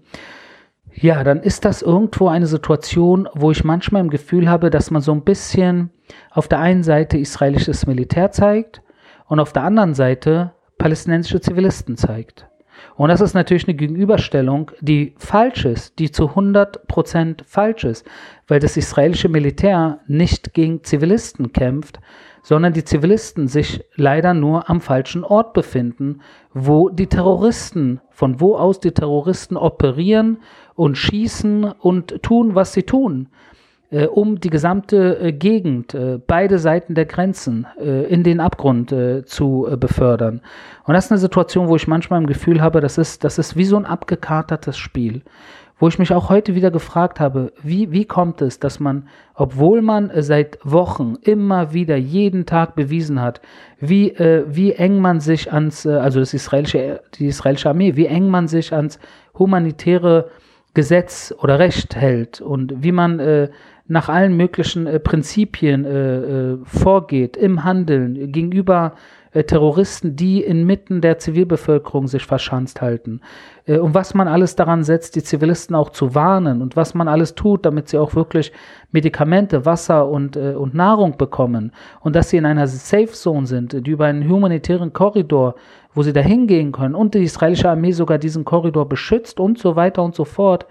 ja, 0.97 1.25
dann 1.25 1.41
ist 1.41 1.65
das 1.65 1.83
irgendwo 1.83 2.29
eine 2.29 2.47
Situation, 2.47 3.29
wo 3.35 3.51
ich 3.51 3.65
manchmal 3.65 4.03
im 4.03 4.11
Gefühl 4.11 4.49
habe, 4.49 4.71
dass 4.71 4.91
man 4.91 5.03
so 5.03 5.13
ein 5.13 5.25
bisschen 5.25 5.91
auf 6.31 6.49
der 6.49 6.61
einen 6.61 6.83
Seite 6.83 7.19
israelisches 7.19 7.87
Militär 7.87 8.31
zeigt 8.31 8.81
und 9.27 9.41
auf 9.41 9.53
der 9.53 9.65
anderen 9.65 9.95
Seite 9.95 10.53
palästinensische 10.79 11.41
Zivilisten 11.41 11.97
zeigt. 11.97 12.47
Und 12.97 13.09
das 13.09 13.21
ist 13.21 13.35
natürlich 13.35 13.67
eine 13.67 13.77
Gegenüberstellung, 13.77 14.71
die 14.81 15.15
falsch 15.17 15.65
ist, 15.65 15.99
die 15.99 16.11
zu 16.11 16.31
100% 16.31 17.45
falsch 17.45 17.85
ist, 17.85 18.07
weil 18.47 18.61
das 18.61 18.77
israelische 18.77 19.29
Militär 19.29 20.01
nicht 20.07 20.55
gegen 20.55 20.85
Zivilisten 20.85 21.53
kämpft, 21.53 21.99
sondern 22.43 22.73
die 22.73 22.85
Zivilisten 22.85 23.49
sich 23.49 23.83
leider 23.97 24.35
nur 24.35 24.69
am 24.69 24.81
falschen 24.81 25.25
Ort 25.25 25.55
befinden, 25.55 26.21
wo 26.53 26.89
die 26.91 27.07
Terroristen, 27.07 28.01
von 28.11 28.41
wo 28.41 28.57
aus 28.57 28.81
die 28.81 28.93
Terroristen 28.93 29.57
operieren 29.57 30.43
und 30.75 30.97
schießen 30.97 31.65
und 31.65 32.23
tun, 32.23 32.55
was 32.55 32.73
sie 32.73 32.83
tun 32.83 33.29
äh, 33.95 34.07
um 34.07 34.41
die 34.41 34.51
gesamte 34.51 35.19
äh, 35.21 35.33
Gegend, 35.33 35.95
äh, 35.95 36.19
beide 36.25 36.59
Seiten 36.59 36.95
der 36.95 37.07
Grenzen 37.07 37.67
äh, 37.79 38.05
in 38.07 38.25
den 38.25 38.41
Abgrund 38.41 38.93
äh, 38.93 39.25
zu 39.25 39.69
äh, 39.71 39.77
befördern. 39.77 40.41
Und 40.85 40.95
das 40.95 41.07
ist 41.07 41.13
eine 41.13 41.19
Situation, 41.19 41.69
wo 41.69 41.77
ich 41.77 41.87
manchmal 41.87 42.21
im 42.21 42.27
Gefühl 42.27 42.61
habe, 42.61 42.81
das 42.81 42.99
ist, 42.99 43.23
das 43.25 43.39
ist 43.39 43.57
wie 43.57 43.65
so 43.65 43.77
ein 43.77 43.87
abgekatertes 43.87 44.77
Spiel. 44.77 45.23
Wo 45.79 45.89
ich 45.89 45.99
mich 45.99 46.13
auch 46.13 46.29
heute 46.29 46.55
wieder 46.55 46.71
gefragt 46.71 47.19
habe, 47.19 47.53
wie, 47.63 47.91
wie 47.91 48.05
kommt 48.05 48.41
es, 48.41 48.61
dass 48.61 48.79
man, 48.79 49.09
obwohl 49.35 49.83
man 49.83 50.11
seit 50.19 50.59
Wochen 50.63 51.17
immer 51.23 51.73
wieder 51.73 51.97
jeden 51.97 52.47
Tag 52.47 52.77
bewiesen 52.77 53.21
hat, 53.21 53.41
wie, 53.81 54.15
wie 54.47 54.73
eng 54.73 55.01
man 55.01 55.19
sich 55.19 55.53
ans, 55.53 55.85
also 55.85 56.21
das 56.21 56.33
israelische, 56.33 57.01
die 57.19 57.27
israelische 57.27 57.71
Armee, 57.71 57.97
wie 57.97 58.07
eng 58.07 58.29
man 58.29 58.47
sich 58.47 58.73
ans 58.73 59.01
humanitäre 59.37 60.31
Gesetz 60.75 61.35
oder 61.39 61.59
Recht 61.59 61.97
hält 61.97 62.41
und 62.41 62.83
wie 62.83 62.93
man 62.93 63.21
äh, 63.21 63.49
nach 63.87 64.09
allen 64.09 64.37
möglichen 64.37 64.87
äh, 64.87 64.99
Prinzipien 64.99 65.85
äh, 65.85 66.17
äh, 66.17 66.59
vorgeht 66.65 67.37
im 67.37 67.65
Handeln 67.65 68.33
gegenüber 68.33 68.95
äh, 69.33 69.45
Terroristen, 69.45 70.17
die 70.17 70.43
inmitten 70.43 71.01
der 71.03 71.19
Zivilbevölkerung 71.19 72.09
sich 72.09 72.25
verschanzt 72.25 72.81
halten. 72.81 73.21
Äh, 73.67 73.79
und 73.79 73.95
was 73.95 74.15
man 74.15 74.27
alles 74.27 74.57
daran 74.57 74.85
setzt, 74.85 75.17
die 75.17 75.23
Zivilisten 75.23 75.77
auch 75.77 75.91
zu 75.91 76.15
warnen 76.15 76.63
und 76.63 76.77
was 76.77 76.95
man 76.95 77.09
alles 77.09 77.35
tut, 77.35 77.67
damit 77.67 77.89
sie 77.89 77.99
auch 77.99 78.15
wirklich 78.15 78.53
Medikamente, 78.91 79.67
Wasser 79.67 80.09
und, 80.09 80.37
und 80.37 80.75
Nahrung 80.75 81.17
bekommen 81.17 81.73
und 82.01 82.15
dass 82.15 82.31
sie 82.31 82.37
in 82.37 82.47
einer 82.47 82.69
Safe 82.69 83.09
Zone 83.09 83.47
sind, 83.47 83.87
die 83.87 83.91
über 83.91 84.07
einen 84.07 84.29
humanitären 84.29 84.93
Korridor, 84.93 85.57
wo 85.95 86.03
sie 86.03 86.13
dahin 86.13 86.47
gehen 86.47 86.73
können 86.73 86.95
und 86.95 87.15
die 87.15 87.23
israelische 87.23 87.71
Armee 87.71 87.93
sogar 87.93 88.19
diesen 88.19 88.45
Korridor 88.45 88.89
beschützt 88.89 89.41
und 89.41 89.59
so 89.59 89.77
weiter 89.77 90.03
und 90.03 90.15
so 90.15 90.25
fort, 90.25 90.67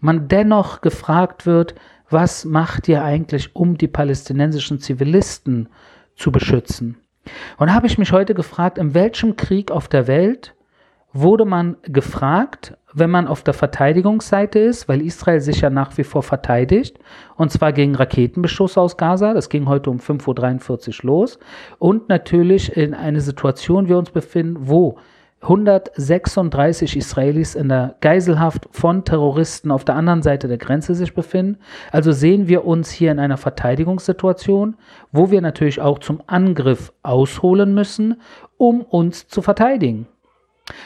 man 0.00 0.28
dennoch 0.28 0.80
gefragt 0.80 1.46
wird, 1.46 1.74
was 2.10 2.44
macht 2.44 2.88
ihr 2.88 3.02
eigentlich, 3.02 3.54
um 3.54 3.78
die 3.78 3.88
palästinensischen 3.88 4.80
Zivilisten 4.80 5.68
zu 6.16 6.30
beschützen? 6.30 6.98
Und 7.56 7.68
da 7.68 7.74
habe 7.74 7.86
ich 7.86 7.98
mich 7.98 8.12
heute 8.12 8.34
gefragt, 8.34 8.78
in 8.78 8.94
welchem 8.94 9.36
Krieg 9.36 9.70
auf 9.70 9.88
der 9.88 10.06
Welt 10.06 10.54
wurde 11.12 11.44
man 11.44 11.76
gefragt, 11.82 12.76
wenn 12.94 13.10
man 13.10 13.26
auf 13.26 13.42
der 13.42 13.54
Verteidigungsseite 13.54 14.58
ist, 14.58 14.88
weil 14.88 15.02
Israel 15.02 15.40
sich 15.40 15.60
ja 15.60 15.70
nach 15.70 15.96
wie 15.98 16.04
vor 16.04 16.22
verteidigt, 16.22 16.98
und 17.36 17.50
zwar 17.50 17.72
gegen 17.72 17.94
Raketenbeschuss 17.94 18.78
aus 18.78 18.96
Gaza, 18.96 19.34
das 19.34 19.48
ging 19.48 19.68
heute 19.68 19.90
um 19.90 19.98
5.43 19.98 21.04
Uhr 21.04 21.06
los, 21.06 21.38
und 21.78 22.08
natürlich 22.08 22.76
in 22.76 22.94
eine 22.94 23.20
Situation 23.20 23.88
wir 23.88 23.98
uns 23.98 24.10
befinden, 24.10 24.56
wo 24.68 24.98
136 25.42 26.96
Israelis 26.96 27.56
in 27.56 27.68
der 27.68 27.96
Geiselhaft 28.00 28.68
von 28.70 29.04
Terroristen 29.04 29.72
auf 29.72 29.84
der 29.84 29.96
anderen 29.96 30.22
Seite 30.22 30.46
der 30.46 30.58
Grenze 30.58 30.94
sich 30.94 31.14
befinden. 31.14 31.58
Also 31.90 32.12
sehen 32.12 32.46
wir 32.46 32.64
uns 32.64 32.92
hier 32.92 33.10
in 33.10 33.18
einer 33.18 33.36
Verteidigungssituation, 33.36 34.76
wo 35.10 35.32
wir 35.32 35.40
natürlich 35.40 35.80
auch 35.80 35.98
zum 35.98 36.22
Angriff 36.28 36.92
ausholen 37.02 37.74
müssen, 37.74 38.20
um 38.56 38.82
uns 38.82 39.26
zu 39.26 39.42
verteidigen. 39.42 40.06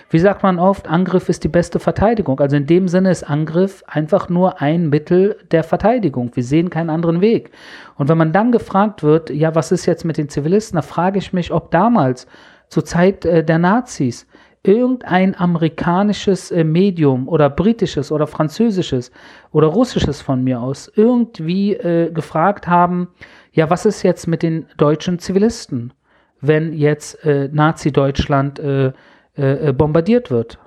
Wie 0.09 0.19
sagt 0.19 0.43
man 0.43 0.59
oft, 0.59 0.89
Angriff 0.89 1.29
ist 1.29 1.45
die 1.45 1.49
beste 1.49 1.79
Verteidigung. 1.79 2.41
Also 2.41 2.57
in 2.57 2.67
dem 2.67 2.89
Sinne 2.89 3.11
ist 3.11 3.25
Angriff 3.25 3.85
einfach 3.87 4.29
nur 4.29 4.61
ein 4.61 4.89
Mittel 4.89 5.37
der 5.51 5.65
Verteidigung. 5.65 6.31
Wir 6.35 6.45
sehen 6.45 6.71
keinen 6.71 6.91
anderen 6.91 7.21
Weg. 7.21 7.51
Und 7.97 8.09
wenn 8.09 8.19
man 8.19 8.33
dann 8.33 8.53
gefragt 8.53 9.03
wird, 9.03 9.31
ja, 9.31 9.55
was 9.55 9.73
ist 9.73 9.87
jetzt 9.87 10.05
mit 10.05 10.17
den 10.17 10.29
Zivilisten, 10.29 10.77
da 10.77 10.83
frage 10.83 11.19
ich 11.19 11.33
mich, 11.33 11.53
ob 11.53 11.71
damals 11.71 12.27
zur 12.69 12.85
Zeit 12.85 13.25
äh, 13.25 13.45
der 13.45 13.59
Nazis 13.59 14.27
irgendein 14.63 15.39
amerikanisches 15.39 16.51
äh, 16.51 16.65
Medium 16.65 17.29
oder 17.29 17.49
britisches 17.49 18.11
oder 18.11 18.27
französisches 18.27 19.13
oder 19.53 19.69
russisches 19.69 20.21
von 20.21 20.43
mir 20.43 20.61
aus 20.61 20.91
irgendwie 20.95 21.75
äh, 21.75 22.11
gefragt 22.11 22.67
haben, 22.67 23.09
ja, 23.53 23.71
was 23.71 23.87
ist 23.87 24.03
jetzt 24.03 24.27
mit 24.27 24.43
den 24.43 24.67
deutschen 24.77 25.19
Zivilisten, 25.19 25.93
wenn 26.41 26.73
jetzt 26.73 27.25
äh, 27.25 27.49
Nazi-Deutschland 27.53 28.59
äh, 28.59 28.93
äh, 29.37 29.73
bombardiert 29.73 30.31
wird? 30.31 30.59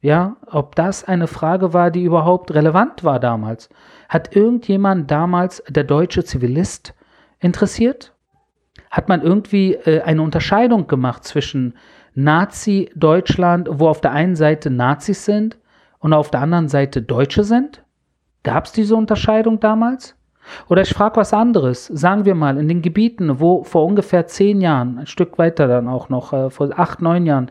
Ja, 0.00 0.36
ob 0.46 0.76
das 0.76 1.04
eine 1.04 1.26
Frage 1.26 1.72
war, 1.72 1.90
die 1.90 2.04
überhaupt 2.04 2.54
relevant 2.54 3.02
war 3.02 3.18
damals. 3.18 3.68
Hat 4.08 4.34
irgendjemand 4.34 5.10
damals 5.10 5.62
der 5.68 5.84
deutsche 5.84 6.24
Zivilist 6.24 6.94
interessiert? 7.40 8.14
Hat 8.90 9.08
man 9.08 9.22
irgendwie 9.22 9.74
äh, 9.74 10.02
eine 10.02 10.22
Unterscheidung 10.22 10.86
gemacht 10.86 11.24
zwischen 11.24 11.74
Nazi-Deutschland, 12.14 13.68
wo 13.72 13.88
auf 13.88 14.00
der 14.00 14.12
einen 14.12 14.36
Seite 14.36 14.70
Nazis 14.70 15.24
sind 15.24 15.58
und 15.98 16.12
auf 16.12 16.30
der 16.30 16.40
anderen 16.40 16.68
Seite 16.68 17.02
Deutsche 17.02 17.42
sind? 17.42 17.82
Gab 18.44 18.66
es 18.66 18.72
diese 18.72 18.94
Unterscheidung 18.94 19.58
damals? 19.58 20.14
Oder 20.68 20.82
ich 20.82 20.94
frage 20.94 21.16
was 21.16 21.34
anderes. 21.34 21.86
Sagen 21.86 22.24
wir 22.24 22.34
mal, 22.34 22.56
in 22.56 22.68
den 22.68 22.82
Gebieten, 22.82 23.40
wo 23.40 23.64
vor 23.64 23.84
ungefähr 23.84 24.26
zehn 24.26 24.60
Jahren, 24.60 24.98
ein 24.98 25.06
Stück 25.06 25.38
weiter 25.38 25.68
dann 25.68 25.88
auch 25.88 26.08
noch, 26.08 26.32
äh, 26.32 26.50
vor 26.50 26.70
acht, 26.76 27.02
neun 27.02 27.26
Jahren, 27.26 27.50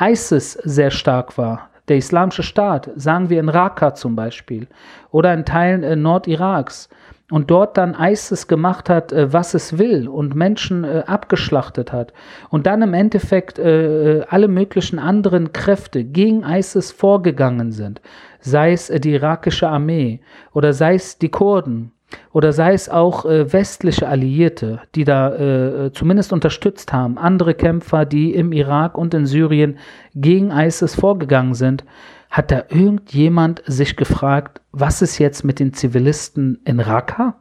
ISIS 0.00 0.52
sehr 0.64 0.90
stark 0.90 1.38
war, 1.38 1.70
der 1.88 1.96
Islamische 1.96 2.42
Staat, 2.42 2.90
sagen 2.96 3.30
wir 3.30 3.40
in 3.40 3.48
Raqqa 3.48 3.94
zum 3.94 4.16
Beispiel, 4.16 4.66
oder 5.10 5.32
in 5.32 5.44
Teilen 5.44 5.82
äh, 5.82 5.96
Nordiraks, 5.96 6.88
und 7.30 7.50
dort 7.50 7.76
dann 7.76 7.96
ISIS 7.98 8.46
gemacht 8.46 8.88
hat, 8.88 9.12
äh, 9.12 9.32
was 9.32 9.54
es 9.54 9.78
will 9.78 10.08
und 10.08 10.34
Menschen 10.34 10.84
äh, 10.84 11.02
abgeschlachtet 11.06 11.92
hat 11.92 12.12
und 12.50 12.66
dann 12.66 12.82
im 12.82 12.94
Endeffekt 12.94 13.58
äh, 13.58 14.18
äh 14.18 14.24
alle 14.28 14.48
möglichen 14.48 14.98
anderen 14.98 15.52
Kräfte 15.52 16.04
gegen 16.04 16.44
ISIS 16.44 16.92
vorgegangen 16.92 17.72
sind, 17.72 18.00
sei 18.40 18.72
es 18.72 18.90
äh, 18.90 19.00
die 19.00 19.14
irakische 19.14 19.68
Armee 19.68 20.20
oder 20.52 20.72
sei 20.72 20.94
es 20.94 21.18
die 21.18 21.30
Kurden 21.30 21.92
oder 22.32 22.52
sei 22.52 22.74
es 22.74 22.88
auch 22.88 23.24
äh, 23.24 23.52
westliche 23.52 24.08
Alliierte, 24.08 24.80
die 24.94 25.04
da 25.04 25.90
zumindest 25.92 26.32
unterstützt 26.32 26.92
haben, 26.92 27.18
andere 27.18 27.54
Kämpfer, 27.54 28.04
die 28.04 28.34
im 28.34 28.52
Irak 28.52 28.96
und 28.98 29.14
in 29.14 29.26
Syrien 29.26 29.78
gegen 30.14 30.50
ISIS 30.50 30.94
vorgegangen 30.94 31.54
sind, 31.54 31.84
hat 32.30 32.50
da 32.50 32.64
irgendjemand 32.68 33.62
sich 33.66 33.96
gefragt, 33.96 34.60
was 34.72 35.02
ist 35.02 35.18
jetzt 35.18 35.44
mit 35.44 35.58
den 35.58 35.72
Zivilisten 35.72 36.60
in 36.64 36.80
Raqqa? 36.80 37.36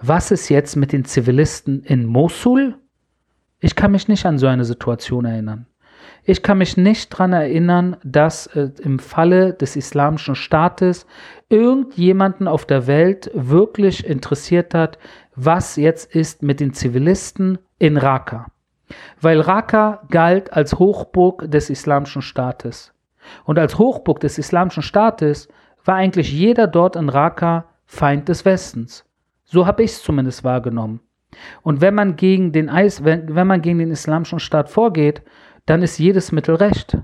Was 0.00 0.30
ist 0.30 0.48
jetzt 0.48 0.76
mit 0.76 0.92
den 0.92 1.04
Zivilisten 1.04 1.82
in 1.84 2.06
Mosul? 2.06 2.76
Ich 3.60 3.74
kann 3.74 3.92
mich 3.92 4.08
nicht 4.08 4.24
an 4.26 4.38
so 4.38 4.46
eine 4.46 4.64
Situation 4.64 5.26
erinnern. 5.26 5.66
Ich 6.24 6.42
kann 6.42 6.58
mich 6.58 6.76
nicht 6.76 7.12
daran 7.12 7.32
erinnern, 7.32 7.96
dass 8.04 8.46
äh, 8.48 8.70
im 8.82 8.98
Falle 8.98 9.54
des 9.54 9.76
Islamischen 9.76 10.34
Staates 10.34 11.06
irgendjemanden 11.48 12.46
auf 12.46 12.64
der 12.64 12.86
Welt 12.86 13.30
wirklich 13.34 14.06
interessiert 14.06 14.74
hat, 14.74 14.98
was 15.34 15.76
jetzt 15.76 16.14
ist 16.14 16.42
mit 16.42 16.60
den 16.60 16.72
Zivilisten 16.72 17.58
in 17.78 17.96
Raqqa. 17.96 18.46
Weil 19.20 19.40
Raqqa 19.40 20.02
galt 20.10 20.52
als 20.52 20.78
Hochburg 20.78 21.50
des 21.50 21.70
Islamischen 21.70 22.22
Staates. 22.22 22.92
Und 23.44 23.58
als 23.58 23.78
Hochburg 23.78 24.20
des 24.20 24.38
Islamischen 24.38 24.82
Staates 24.82 25.48
war 25.84 25.96
eigentlich 25.96 26.32
jeder 26.32 26.66
dort 26.66 26.96
in 26.96 27.08
Raqqa 27.08 27.66
Feind 27.86 28.28
des 28.28 28.44
Westens. 28.44 29.04
So 29.44 29.66
habe 29.66 29.82
ich 29.82 29.92
es 29.92 30.02
zumindest 30.02 30.44
wahrgenommen. 30.44 31.00
Und 31.62 31.80
wenn 31.80 31.94
man 31.94 32.16
gegen 32.16 32.52
den 32.52 32.68
wenn, 32.68 33.34
wenn 33.34 33.46
man 33.46 33.62
gegen 33.62 33.78
den 33.78 33.90
Islamischen 33.90 34.40
Staat 34.40 34.68
vorgeht, 34.68 35.22
dann 35.70 35.82
ist 35.82 35.98
jedes 35.98 36.32
Mittel 36.32 36.56
recht. 36.56 36.98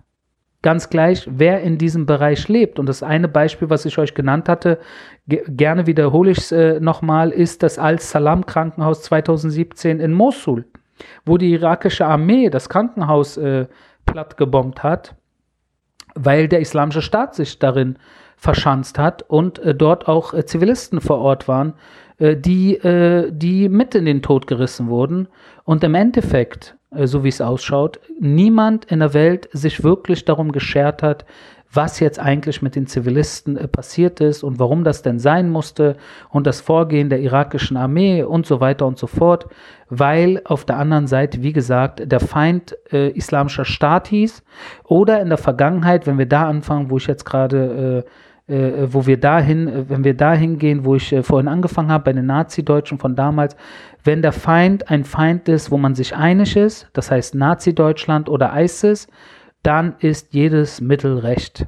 Ganz 0.62 0.90
gleich, 0.90 1.28
wer 1.30 1.60
in 1.62 1.78
diesem 1.78 2.06
Bereich 2.06 2.48
lebt. 2.48 2.78
Und 2.78 2.86
das 2.86 3.02
eine 3.02 3.28
Beispiel, 3.28 3.70
was 3.70 3.84
ich 3.84 3.98
euch 3.98 4.14
genannt 4.14 4.48
hatte, 4.48 4.80
gerne 5.26 5.86
wiederhole 5.86 6.32
ich 6.32 6.38
es 6.38 6.52
äh, 6.52 6.80
nochmal, 6.80 7.30
ist 7.30 7.62
das 7.62 7.78
Al-Salam-Krankenhaus 7.78 9.02
2017 9.02 10.00
in 10.00 10.12
Mosul, 10.12 10.64
wo 11.24 11.38
die 11.38 11.52
irakische 11.52 12.06
Armee 12.06 12.50
das 12.50 12.68
Krankenhaus 12.68 13.36
äh, 13.36 13.66
plattgebombt 14.04 14.82
hat 14.82 15.14
weil 16.16 16.48
der 16.48 16.60
Islamische 16.60 17.02
Staat 17.02 17.34
sich 17.34 17.58
darin 17.58 17.98
verschanzt 18.36 18.98
hat 18.98 19.22
und 19.22 19.58
äh, 19.60 19.74
dort 19.74 20.08
auch 20.08 20.34
äh, 20.34 20.44
Zivilisten 20.44 21.00
vor 21.00 21.18
Ort 21.18 21.46
waren, 21.46 21.74
äh, 22.18 22.36
die, 22.36 22.76
äh, 22.76 23.30
die 23.30 23.68
mit 23.68 23.94
in 23.94 24.06
den 24.06 24.22
Tod 24.22 24.46
gerissen 24.46 24.88
wurden. 24.88 25.28
Und 25.64 25.84
im 25.84 25.94
Endeffekt, 25.94 26.75
so 26.92 27.24
wie 27.24 27.28
es 27.28 27.40
ausschaut, 27.40 28.00
niemand 28.20 28.84
in 28.86 29.00
der 29.00 29.14
Welt 29.14 29.48
sich 29.52 29.82
wirklich 29.82 30.24
darum 30.24 30.52
geschert 30.52 31.02
hat, 31.02 31.24
was 31.72 32.00
jetzt 32.00 32.18
eigentlich 32.18 32.62
mit 32.62 32.74
den 32.74 32.86
Zivilisten 32.86 33.56
äh, 33.56 33.68
passiert 33.68 34.20
ist 34.20 34.42
und 34.42 34.58
warum 34.58 34.84
das 34.84 35.02
denn 35.02 35.18
sein 35.18 35.50
musste 35.50 35.96
und 36.30 36.46
das 36.46 36.60
Vorgehen 36.60 37.10
der 37.10 37.20
irakischen 37.20 37.76
Armee 37.76 38.22
und 38.22 38.46
so 38.46 38.60
weiter 38.60 38.86
und 38.86 38.98
so 38.98 39.06
fort, 39.06 39.46
weil 39.88 40.40
auf 40.44 40.64
der 40.64 40.78
anderen 40.78 41.06
Seite, 41.06 41.42
wie 41.42 41.52
gesagt, 41.52 42.00
der 42.04 42.20
Feind 42.20 42.76
äh, 42.92 43.10
islamischer 43.10 43.64
Staat 43.64 44.08
hieß. 44.08 44.42
Oder 44.84 45.20
in 45.20 45.28
der 45.28 45.38
Vergangenheit, 45.38 46.06
wenn 46.06 46.18
wir 46.18 46.26
da 46.26 46.48
anfangen, 46.48 46.90
wo 46.90 46.96
ich 46.96 47.06
jetzt 47.06 47.24
gerade 47.24 48.04
äh, 48.06 48.10
äh, 48.48 48.86
wo 48.92 49.06
wir 49.06 49.18
dahin, 49.18 49.68
äh, 49.68 49.88
wenn 49.88 50.04
wir 50.04 50.14
dahin 50.14 50.58
gehen, 50.58 50.84
wo 50.84 50.94
ich 50.94 51.12
äh, 51.12 51.22
vorhin 51.22 51.48
angefangen 51.48 51.90
habe, 51.90 52.04
bei 52.04 52.12
den 52.12 52.26
Nazi-Deutschen 52.26 52.98
von 52.98 53.16
damals, 53.16 53.56
wenn 54.04 54.22
der 54.22 54.32
Feind 54.32 54.88
ein 54.90 55.04
Feind 55.04 55.48
ist, 55.48 55.70
wo 55.70 55.78
man 55.78 55.94
sich 55.94 56.14
einig 56.14 56.56
ist, 56.56 56.88
das 56.92 57.10
heißt 57.10 57.34
Nazi-Deutschland 57.34 58.28
oder 58.28 58.52
ISIS, 58.56 59.08
dann 59.62 59.96
ist 59.98 60.32
jedes 60.32 60.80
Mittel 60.80 61.18
recht. 61.18 61.66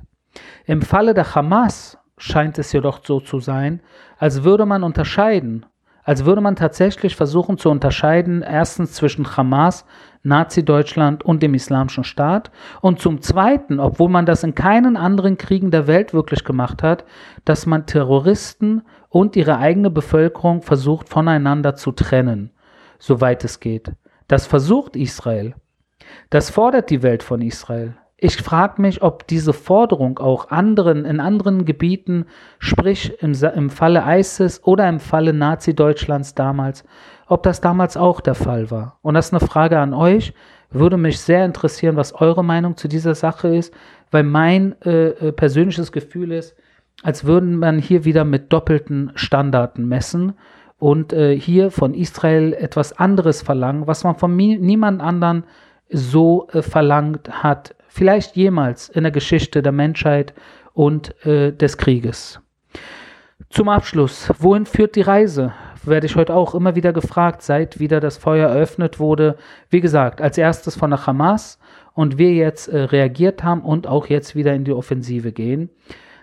Im 0.66 0.82
Falle 0.82 1.14
der 1.14 1.34
Hamas 1.34 1.98
scheint 2.16 2.58
es 2.58 2.72
jedoch 2.72 3.00
so 3.04 3.20
zu 3.20 3.40
sein, 3.40 3.80
als 4.18 4.44
würde 4.44 4.66
man 4.66 4.84
unterscheiden, 4.84 5.66
als 6.04 6.24
würde 6.24 6.40
man 6.40 6.56
tatsächlich 6.56 7.16
versuchen 7.16 7.58
zu 7.58 7.70
unterscheiden, 7.70 8.42
erstens 8.42 8.92
zwischen 8.92 9.36
Hamas, 9.36 9.84
Nazi-Deutschland 10.22 11.24
und 11.24 11.42
dem 11.42 11.54
Islamischen 11.54 12.04
Staat 12.04 12.50
und 12.80 13.00
zum 13.00 13.20
Zweiten, 13.22 13.80
obwohl 13.80 14.08
man 14.08 14.26
das 14.26 14.44
in 14.44 14.54
keinen 14.54 14.96
anderen 14.96 15.38
Kriegen 15.38 15.70
der 15.70 15.86
Welt 15.86 16.12
wirklich 16.12 16.44
gemacht 16.44 16.82
hat, 16.82 17.04
dass 17.44 17.66
man 17.66 17.86
Terroristen 17.86 18.82
und 19.08 19.36
ihre 19.36 19.58
eigene 19.58 19.90
Bevölkerung 19.90 20.62
versucht 20.62 21.08
voneinander 21.08 21.74
zu 21.74 21.92
trennen, 21.92 22.50
soweit 22.98 23.44
es 23.44 23.60
geht. 23.60 23.92
Das 24.26 24.46
versucht 24.46 24.96
Israel. 24.96 25.54
Das 26.30 26.50
fordert 26.50 26.90
die 26.90 27.02
Welt 27.02 27.22
von 27.22 27.40
Israel. 27.40 27.96
Ich 28.20 28.36
frage 28.36 28.82
mich, 28.82 29.00
ob 29.00 29.28
diese 29.28 29.52
Forderung 29.52 30.18
auch 30.18 30.50
anderen 30.50 31.04
in 31.04 31.20
anderen 31.20 31.64
Gebieten, 31.64 32.26
sprich 32.58 33.22
im, 33.22 33.32
im 33.54 33.70
Falle 33.70 34.02
ISIS 34.04 34.60
oder 34.64 34.88
im 34.88 34.98
Falle 34.98 35.32
Nazi-Deutschlands 35.32 36.34
damals, 36.34 36.82
ob 37.28 37.44
das 37.44 37.60
damals 37.60 37.96
auch 37.96 38.20
der 38.20 38.34
Fall 38.34 38.72
war. 38.72 38.98
Und 39.02 39.14
das 39.14 39.26
ist 39.26 39.34
eine 39.34 39.46
Frage 39.46 39.78
an 39.78 39.94
euch. 39.94 40.34
Würde 40.70 40.96
mich 40.96 41.20
sehr 41.20 41.44
interessieren, 41.44 41.94
was 41.94 42.12
eure 42.12 42.44
Meinung 42.44 42.76
zu 42.76 42.88
dieser 42.88 43.14
Sache 43.14 43.54
ist, 43.54 43.72
weil 44.10 44.24
mein 44.24 44.74
äh, 44.82 45.10
äh 45.10 45.32
persönliches 45.32 45.92
Gefühl 45.92 46.32
ist, 46.32 46.56
als 47.04 47.24
würden 47.24 47.56
man 47.56 47.78
hier 47.78 48.04
wieder 48.04 48.24
mit 48.24 48.52
doppelten 48.52 49.12
Standarten 49.14 49.86
messen 49.86 50.32
und 50.78 51.12
äh, 51.12 51.38
hier 51.38 51.70
von 51.70 51.94
Israel 51.94 52.52
etwas 52.52 52.92
anderes 52.98 53.42
verlangen, 53.42 53.86
was 53.86 54.02
man 54.02 54.16
von 54.16 54.34
niemand 54.34 55.00
anderen 55.00 55.44
so 55.88 56.48
äh, 56.52 56.62
verlangt 56.62 57.44
hat, 57.44 57.76
vielleicht 57.88 58.36
jemals 58.36 58.88
in 58.88 59.02
der 59.02 59.12
Geschichte 59.12 59.62
der 59.62 59.72
Menschheit 59.72 60.34
und 60.72 61.14
äh, 61.26 61.52
des 61.52 61.76
Krieges. 61.76 62.40
Zum 63.50 63.68
Abschluss, 63.68 64.30
wohin 64.38 64.66
führt 64.66 64.94
die 64.94 65.02
Reise? 65.02 65.52
Werde 65.82 66.06
ich 66.06 66.16
heute 66.16 66.34
auch 66.34 66.54
immer 66.54 66.76
wieder 66.76 66.92
gefragt, 66.92 67.42
seit 67.42 67.78
wieder 67.78 67.98
das 67.98 68.18
Feuer 68.18 68.48
eröffnet 68.50 68.98
wurde. 69.00 69.36
Wie 69.70 69.80
gesagt, 69.80 70.20
als 70.20 70.36
erstes 70.36 70.76
von 70.76 70.90
der 70.90 71.06
Hamas 71.06 71.58
und 71.94 72.18
wir 72.18 72.32
jetzt 72.32 72.68
äh, 72.68 72.78
reagiert 72.78 73.42
haben 73.42 73.62
und 73.62 73.86
auch 73.86 74.06
jetzt 74.06 74.36
wieder 74.36 74.54
in 74.54 74.64
die 74.64 74.72
Offensive 74.72 75.32
gehen. 75.32 75.70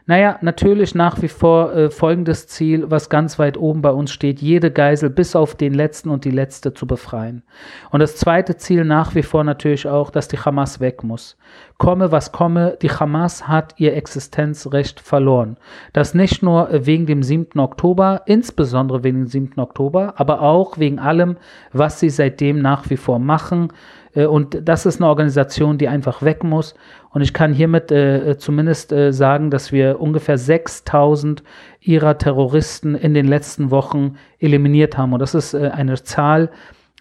Naja, 0.07 0.37
natürlich 0.41 0.93
nach 0.93 1.21
wie 1.23 1.27
vor 1.27 1.73
äh, 1.73 1.89
folgendes 1.89 2.47
Ziel, 2.47 2.91
was 2.91 3.09
ganz 3.09 3.39
weit 3.39 3.57
oben 3.57 3.81
bei 3.81 3.89
uns 3.89 4.11
steht, 4.11 4.39
jede 4.39 4.69
Geisel 4.71 5.09
bis 5.09 5.35
auf 5.35 5.55
den 5.55 5.73
letzten 5.73 6.09
und 6.09 6.25
die 6.25 6.31
letzte 6.31 6.75
zu 6.75 6.85
befreien. 6.85 7.41
Und 7.89 8.01
das 8.01 8.15
zweite 8.15 8.55
Ziel 8.57 8.85
nach 8.85 9.15
wie 9.15 9.23
vor 9.23 9.43
natürlich 9.43 9.87
auch, 9.87 10.11
dass 10.11 10.27
die 10.27 10.37
Hamas 10.37 10.79
weg 10.79 11.03
muss. 11.03 11.37
Komme, 11.77 12.11
was 12.11 12.31
komme, 12.31 12.77
die 12.81 12.89
Hamas 12.89 13.49
hat 13.49 13.75
ihr 13.77 13.95
Existenzrecht 13.95 15.01
verloren. 15.01 15.57
Das 15.91 16.13
nicht 16.13 16.41
nur 16.41 16.69
wegen 16.71 17.05
dem 17.05 17.21
7. 17.21 17.59
Oktober, 17.59 18.21
insbesondere 18.27 19.03
wegen 19.03 19.23
dem 19.23 19.27
7. 19.27 19.59
Oktober, 19.59 20.13
aber 20.15 20.41
auch 20.41 20.77
wegen 20.77 20.99
allem, 20.99 21.35
was 21.73 21.99
sie 21.99 22.09
seitdem 22.09 22.61
nach 22.61 22.89
wie 22.89 22.97
vor 22.97 23.19
machen, 23.19 23.73
äh, 24.15 24.25
und 24.25 24.67
das 24.67 24.85
ist 24.85 25.01
eine 25.01 25.09
Organisation, 25.09 25.77
die 25.77 25.87
einfach 25.87 26.21
weg 26.23 26.43
muss. 26.43 26.75
Und 27.11 27.21
ich 27.21 27.33
kann 27.33 27.53
hiermit 27.53 27.91
äh, 27.91 28.37
zumindest 28.37 28.91
äh, 28.91 29.11
sagen, 29.13 29.51
dass 29.51 29.71
wir 29.71 29.99
ungefähr 29.99 30.37
6000 30.37 31.43
ihrer 31.81 32.17
Terroristen 32.17 32.95
in 32.95 33.13
den 33.13 33.27
letzten 33.27 33.71
Wochen 33.71 34.15
eliminiert 34.39 34.97
haben. 34.97 35.13
Und 35.13 35.19
das 35.19 35.35
ist 35.35 35.53
äh, 35.53 35.69
eine 35.73 36.01
Zahl, 36.01 36.45
äh, 36.45 36.49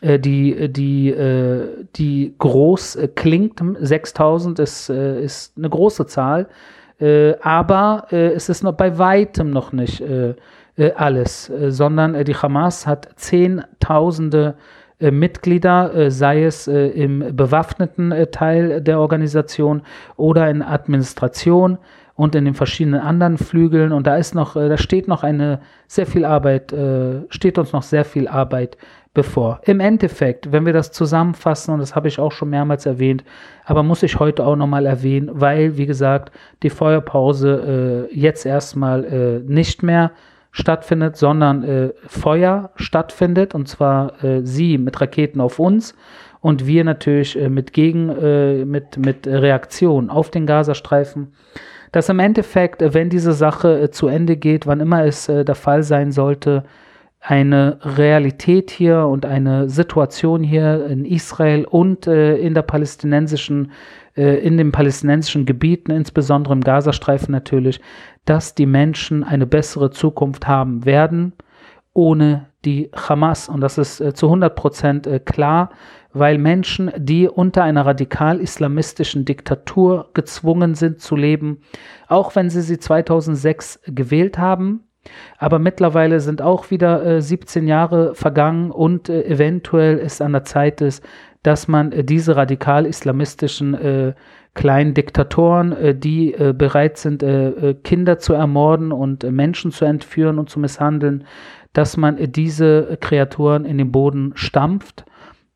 die, 0.02 0.70
die, 0.70 1.14
die 1.96 2.34
groß 2.38 2.98
klingt. 3.14 3.62
6000 3.80 4.58
ist, 4.58 4.90
ist 4.90 5.56
eine 5.56 5.70
große 5.70 6.06
Zahl. 6.06 6.48
aber 7.40 8.06
es 8.10 8.48
ist 8.48 8.62
noch 8.62 8.74
bei 8.74 8.98
weitem 8.98 9.50
noch 9.50 9.72
nicht 9.72 10.02
alles, 10.96 11.50
sondern 11.68 12.22
die 12.24 12.34
Hamas 12.34 12.86
hat 12.86 13.08
Zehntausende 13.16 14.56
äh, 15.00 15.10
Mitglieder, 15.10 15.94
äh, 15.94 16.10
sei 16.10 16.44
es 16.44 16.68
äh, 16.68 16.86
im 16.88 17.36
bewaffneten 17.36 18.14
Teil 18.30 18.80
der 18.80 19.00
Organisation 19.00 19.82
oder 20.16 20.48
in 20.48 20.62
Administration 20.62 21.78
und 22.14 22.36
in 22.36 22.44
den 22.44 22.54
verschiedenen 22.54 23.00
anderen 23.00 23.36
Flügeln. 23.36 23.92
Und 23.92 24.06
da 24.06 24.16
ist 24.16 24.34
noch, 24.34 24.54
da 24.54 24.78
steht 24.78 25.08
noch 25.08 25.24
eine 25.24 25.60
sehr 25.88 26.06
viel 26.06 26.24
Arbeit, 26.24 26.72
steht 27.28 27.58
uns 27.58 27.72
noch 27.72 27.82
sehr 27.82 28.04
viel 28.04 28.28
Arbeit 28.28 28.78
bevor. 29.14 29.60
Im 29.64 29.78
Endeffekt, 29.78 30.50
wenn 30.50 30.66
wir 30.66 30.72
das 30.72 30.90
zusammenfassen, 30.90 31.72
und 31.72 31.78
das 31.78 31.94
habe 31.94 32.08
ich 32.08 32.18
auch 32.18 32.32
schon 32.32 32.50
mehrmals 32.50 32.84
erwähnt, 32.84 33.24
aber 33.64 33.84
muss 33.84 34.02
ich 34.02 34.18
heute 34.18 34.44
auch 34.44 34.56
nochmal 34.56 34.86
erwähnen, 34.86 35.30
weil, 35.32 35.76
wie 35.76 35.86
gesagt, 35.86 36.32
die 36.64 36.70
Feuerpause 36.70 38.08
äh, 38.10 38.14
jetzt 38.14 38.44
erstmal 38.44 39.04
äh, 39.04 39.38
nicht 39.50 39.84
mehr 39.84 40.10
stattfindet, 40.50 41.16
sondern 41.16 41.62
äh, 41.64 41.90
Feuer 42.06 42.70
stattfindet 42.76 43.54
und 43.54 43.68
zwar 43.68 44.22
äh, 44.22 44.44
sie 44.44 44.78
mit 44.78 45.00
Raketen 45.00 45.40
auf 45.40 45.58
uns 45.58 45.94
und 46.40 46.66
wir 46.66 46.84
natürlich 46.84 47.40
äh, 47.40 47.48
mit 47.48 47.72
Gegen, 47.72 48.08
äh, 48.08 48.64
mit, 48.64 48.98
mit 48.98 49.26
Reaktion 49.26 50.10
auf 50.10 50.30
den 50.30 50.46
Gazastreifen. 50.46 51.32
Dass 51.92 52.08
im 52.08 52.18
Endeffekt, 52.18 52.82
wenn 52.94 53.10
diese 53.10 53.32
Sache 53.32 53.90
zu 53.92 54.08
Ende 54.08 54.36
geht, 54.36 54.66
wann 54.66 54.80
immer 54.80 55.04
es 55.04 55.26
der 55.26 55.54
Fall 55.54 55.84
sein 55.84 56.10
sollte, 56.10 56.64
eine 57.26 57.78
Realität 57.80 58.70
hier 58.70 59.06
und 59.06 59.24
eine 59.24 59.70
Situation 59.70 60.42
hier 60.42 60.84
in 60.86 61.06
Israel 61.06 61.64
und 61.64 62.06
in 62.06 62.52
der 62.52 62.60
palästinensischen, 62.60 63.72
in 64.14 64.58
den 64.58 64.72
palästinensischen 64.72 65.46
Gebieten, 65.46 65.90
insbesondere 65.90 66.52
im 66.52 66.60
Gazastreifen 66.60 67.32
natürlich, 67.32 67.80
dass 68.26 68.54
die 68.54 68.66
Menschen 68.66 69.24
eine 69.24 69.46
bessere 69.46 69.90
Zukunft 69.90 70.46
haben 70.46 70.84
werden 70.84 71.32
ohne 71.94 72.46
die 72.64 72.90
Hamas. 72.94 73.48
Und 73.48 73.60
das 73.60 73.78
ist 73.78 74.00
äh, 74.00 74.12
zu 74.12 74.26
100 74.26 74.54
Prozent 74.54 75.06
äh, 75.06 75.20
klar, 75.20 75.70
weil 76.12 76.38
Menschen, 76.38 76.92
die 76.96 77.28
unter 77.28 77.62
einer 77.62 77.86
radikal-islamistischen 77.86 79.24
Diktatur 79.24 80.10
gezwungen 80.12 80.74
sind 80.74 81.00
zu 81.00 81.16
leben, 81.16 81.62
auch 82.08 82.36
wenn 82.36 82.50
sie 82.50 82.62
sie 82.62 82.78
2006 82.78 83.80
gewählt 83.86 84.38
haben, 84.38 84.84
aber 85.38 85.58
mittlerweile 85.58 86.20
sind 86.20 86.42
auch 86.42 86.70
wieder 86.70 87.04
äh, 87.04 87.22
17 87.22 87.66
Jahre 87.66 88.14
vergangen 88.14 88.70
und 88.70 89.08
äh, 89.08 89.24
eventuell 89.24 89.98
ist 89.98 90.22
an 90.22 90.32
der 90.32 90.44
Zeit 90.44 90.80
ist, 90.80 91.04
dass 91.42 91.68
man 91.68 91.92
äh, 91.92 92.04
diese 92.04 92.36
radikal-islamistischen 92.36 93.74
äh, 93.74 94.14
kleinen 94.54 94.94
Diktatoren, 94.94 95.72
äh, 95.72 95.94
die 95.94 96.34
äh, 96.34 96.52
bereit 96.56 96.96
sind, 96.98 97.24
Kinder 97.84 98.18
zu 98.18 98.32
ermorden 98.32 98.92
und 98.92 99.22
Menschen 99.30 99.70
zu 99.70 99.84
entführen 99.84 100.38
und 100.38 100.50
zu 100.50 100.58
misshandeln, 100.58 101.24
dass 101.72 101.96
man 101.96 102.16
diese 102.32 102.96
Kreaturen 103.00 103.64
in 103.64 103.78
den 103.78 103.90
Boden 103.90 104.32
stampft, 104.36 105.04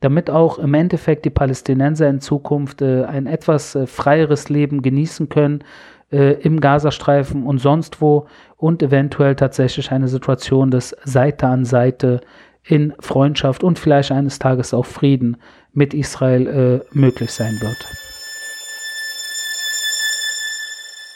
damit 0.00 0.30
auch 0.30 0.58
im 0.58 0.74
Endeffekt 0.74 1.24
die 1.24 1.30
Palästinenser 1.30 2.08
in 2.08 2.20
Zukunft 2.20 2.82
ein 2.82 3.26
etwas 3.26 3.78
freieres 3.87 4.48
Leben 4.48 4.82
genießen 4.82 5.28
können 5.28 5.62
im 6.10 6.60
Gazastreifen 6.60 7.44
und 7.44 7.58
sonst 7.58 8.00
wo 8.00 8.26
und 8.56 8.82
eventuell 8.82 9.36
tatsächlich 9.36 9.92
eine 9.92 10.08
Situation 10.08 10.70
des 10.70 10.96
Seite 11.04 11.46
an 11.46 11.64
Seite 11.64 12.20
in 12.64 12.94
Freundschaft 12.98 13.62
und 13.62 13.78
vielleicht 13.78 14.10
eines 14.12 14.38
Tages 14.38 14.72
auch 14.72 14.86
Frieden 14.86 15.36
mit 15.72 15.92
Israel 15.94 16.82
möglich 16.92 17.30
sein 17.30 17.58
wird. 17.60 17.76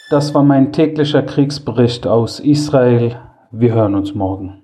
Das 0.09 0.35
war 0.35 0.43
mein 0.43 0.71
täglicher 0.71 1.23
Kriegsbericht 1.23 2.05
aus 2.05 2.39
Israel. 2.39 3.15
Wir 3.51 3.73
hören 3.73 3.95
uns 3.95 4.13
morgen. 4.13 4.62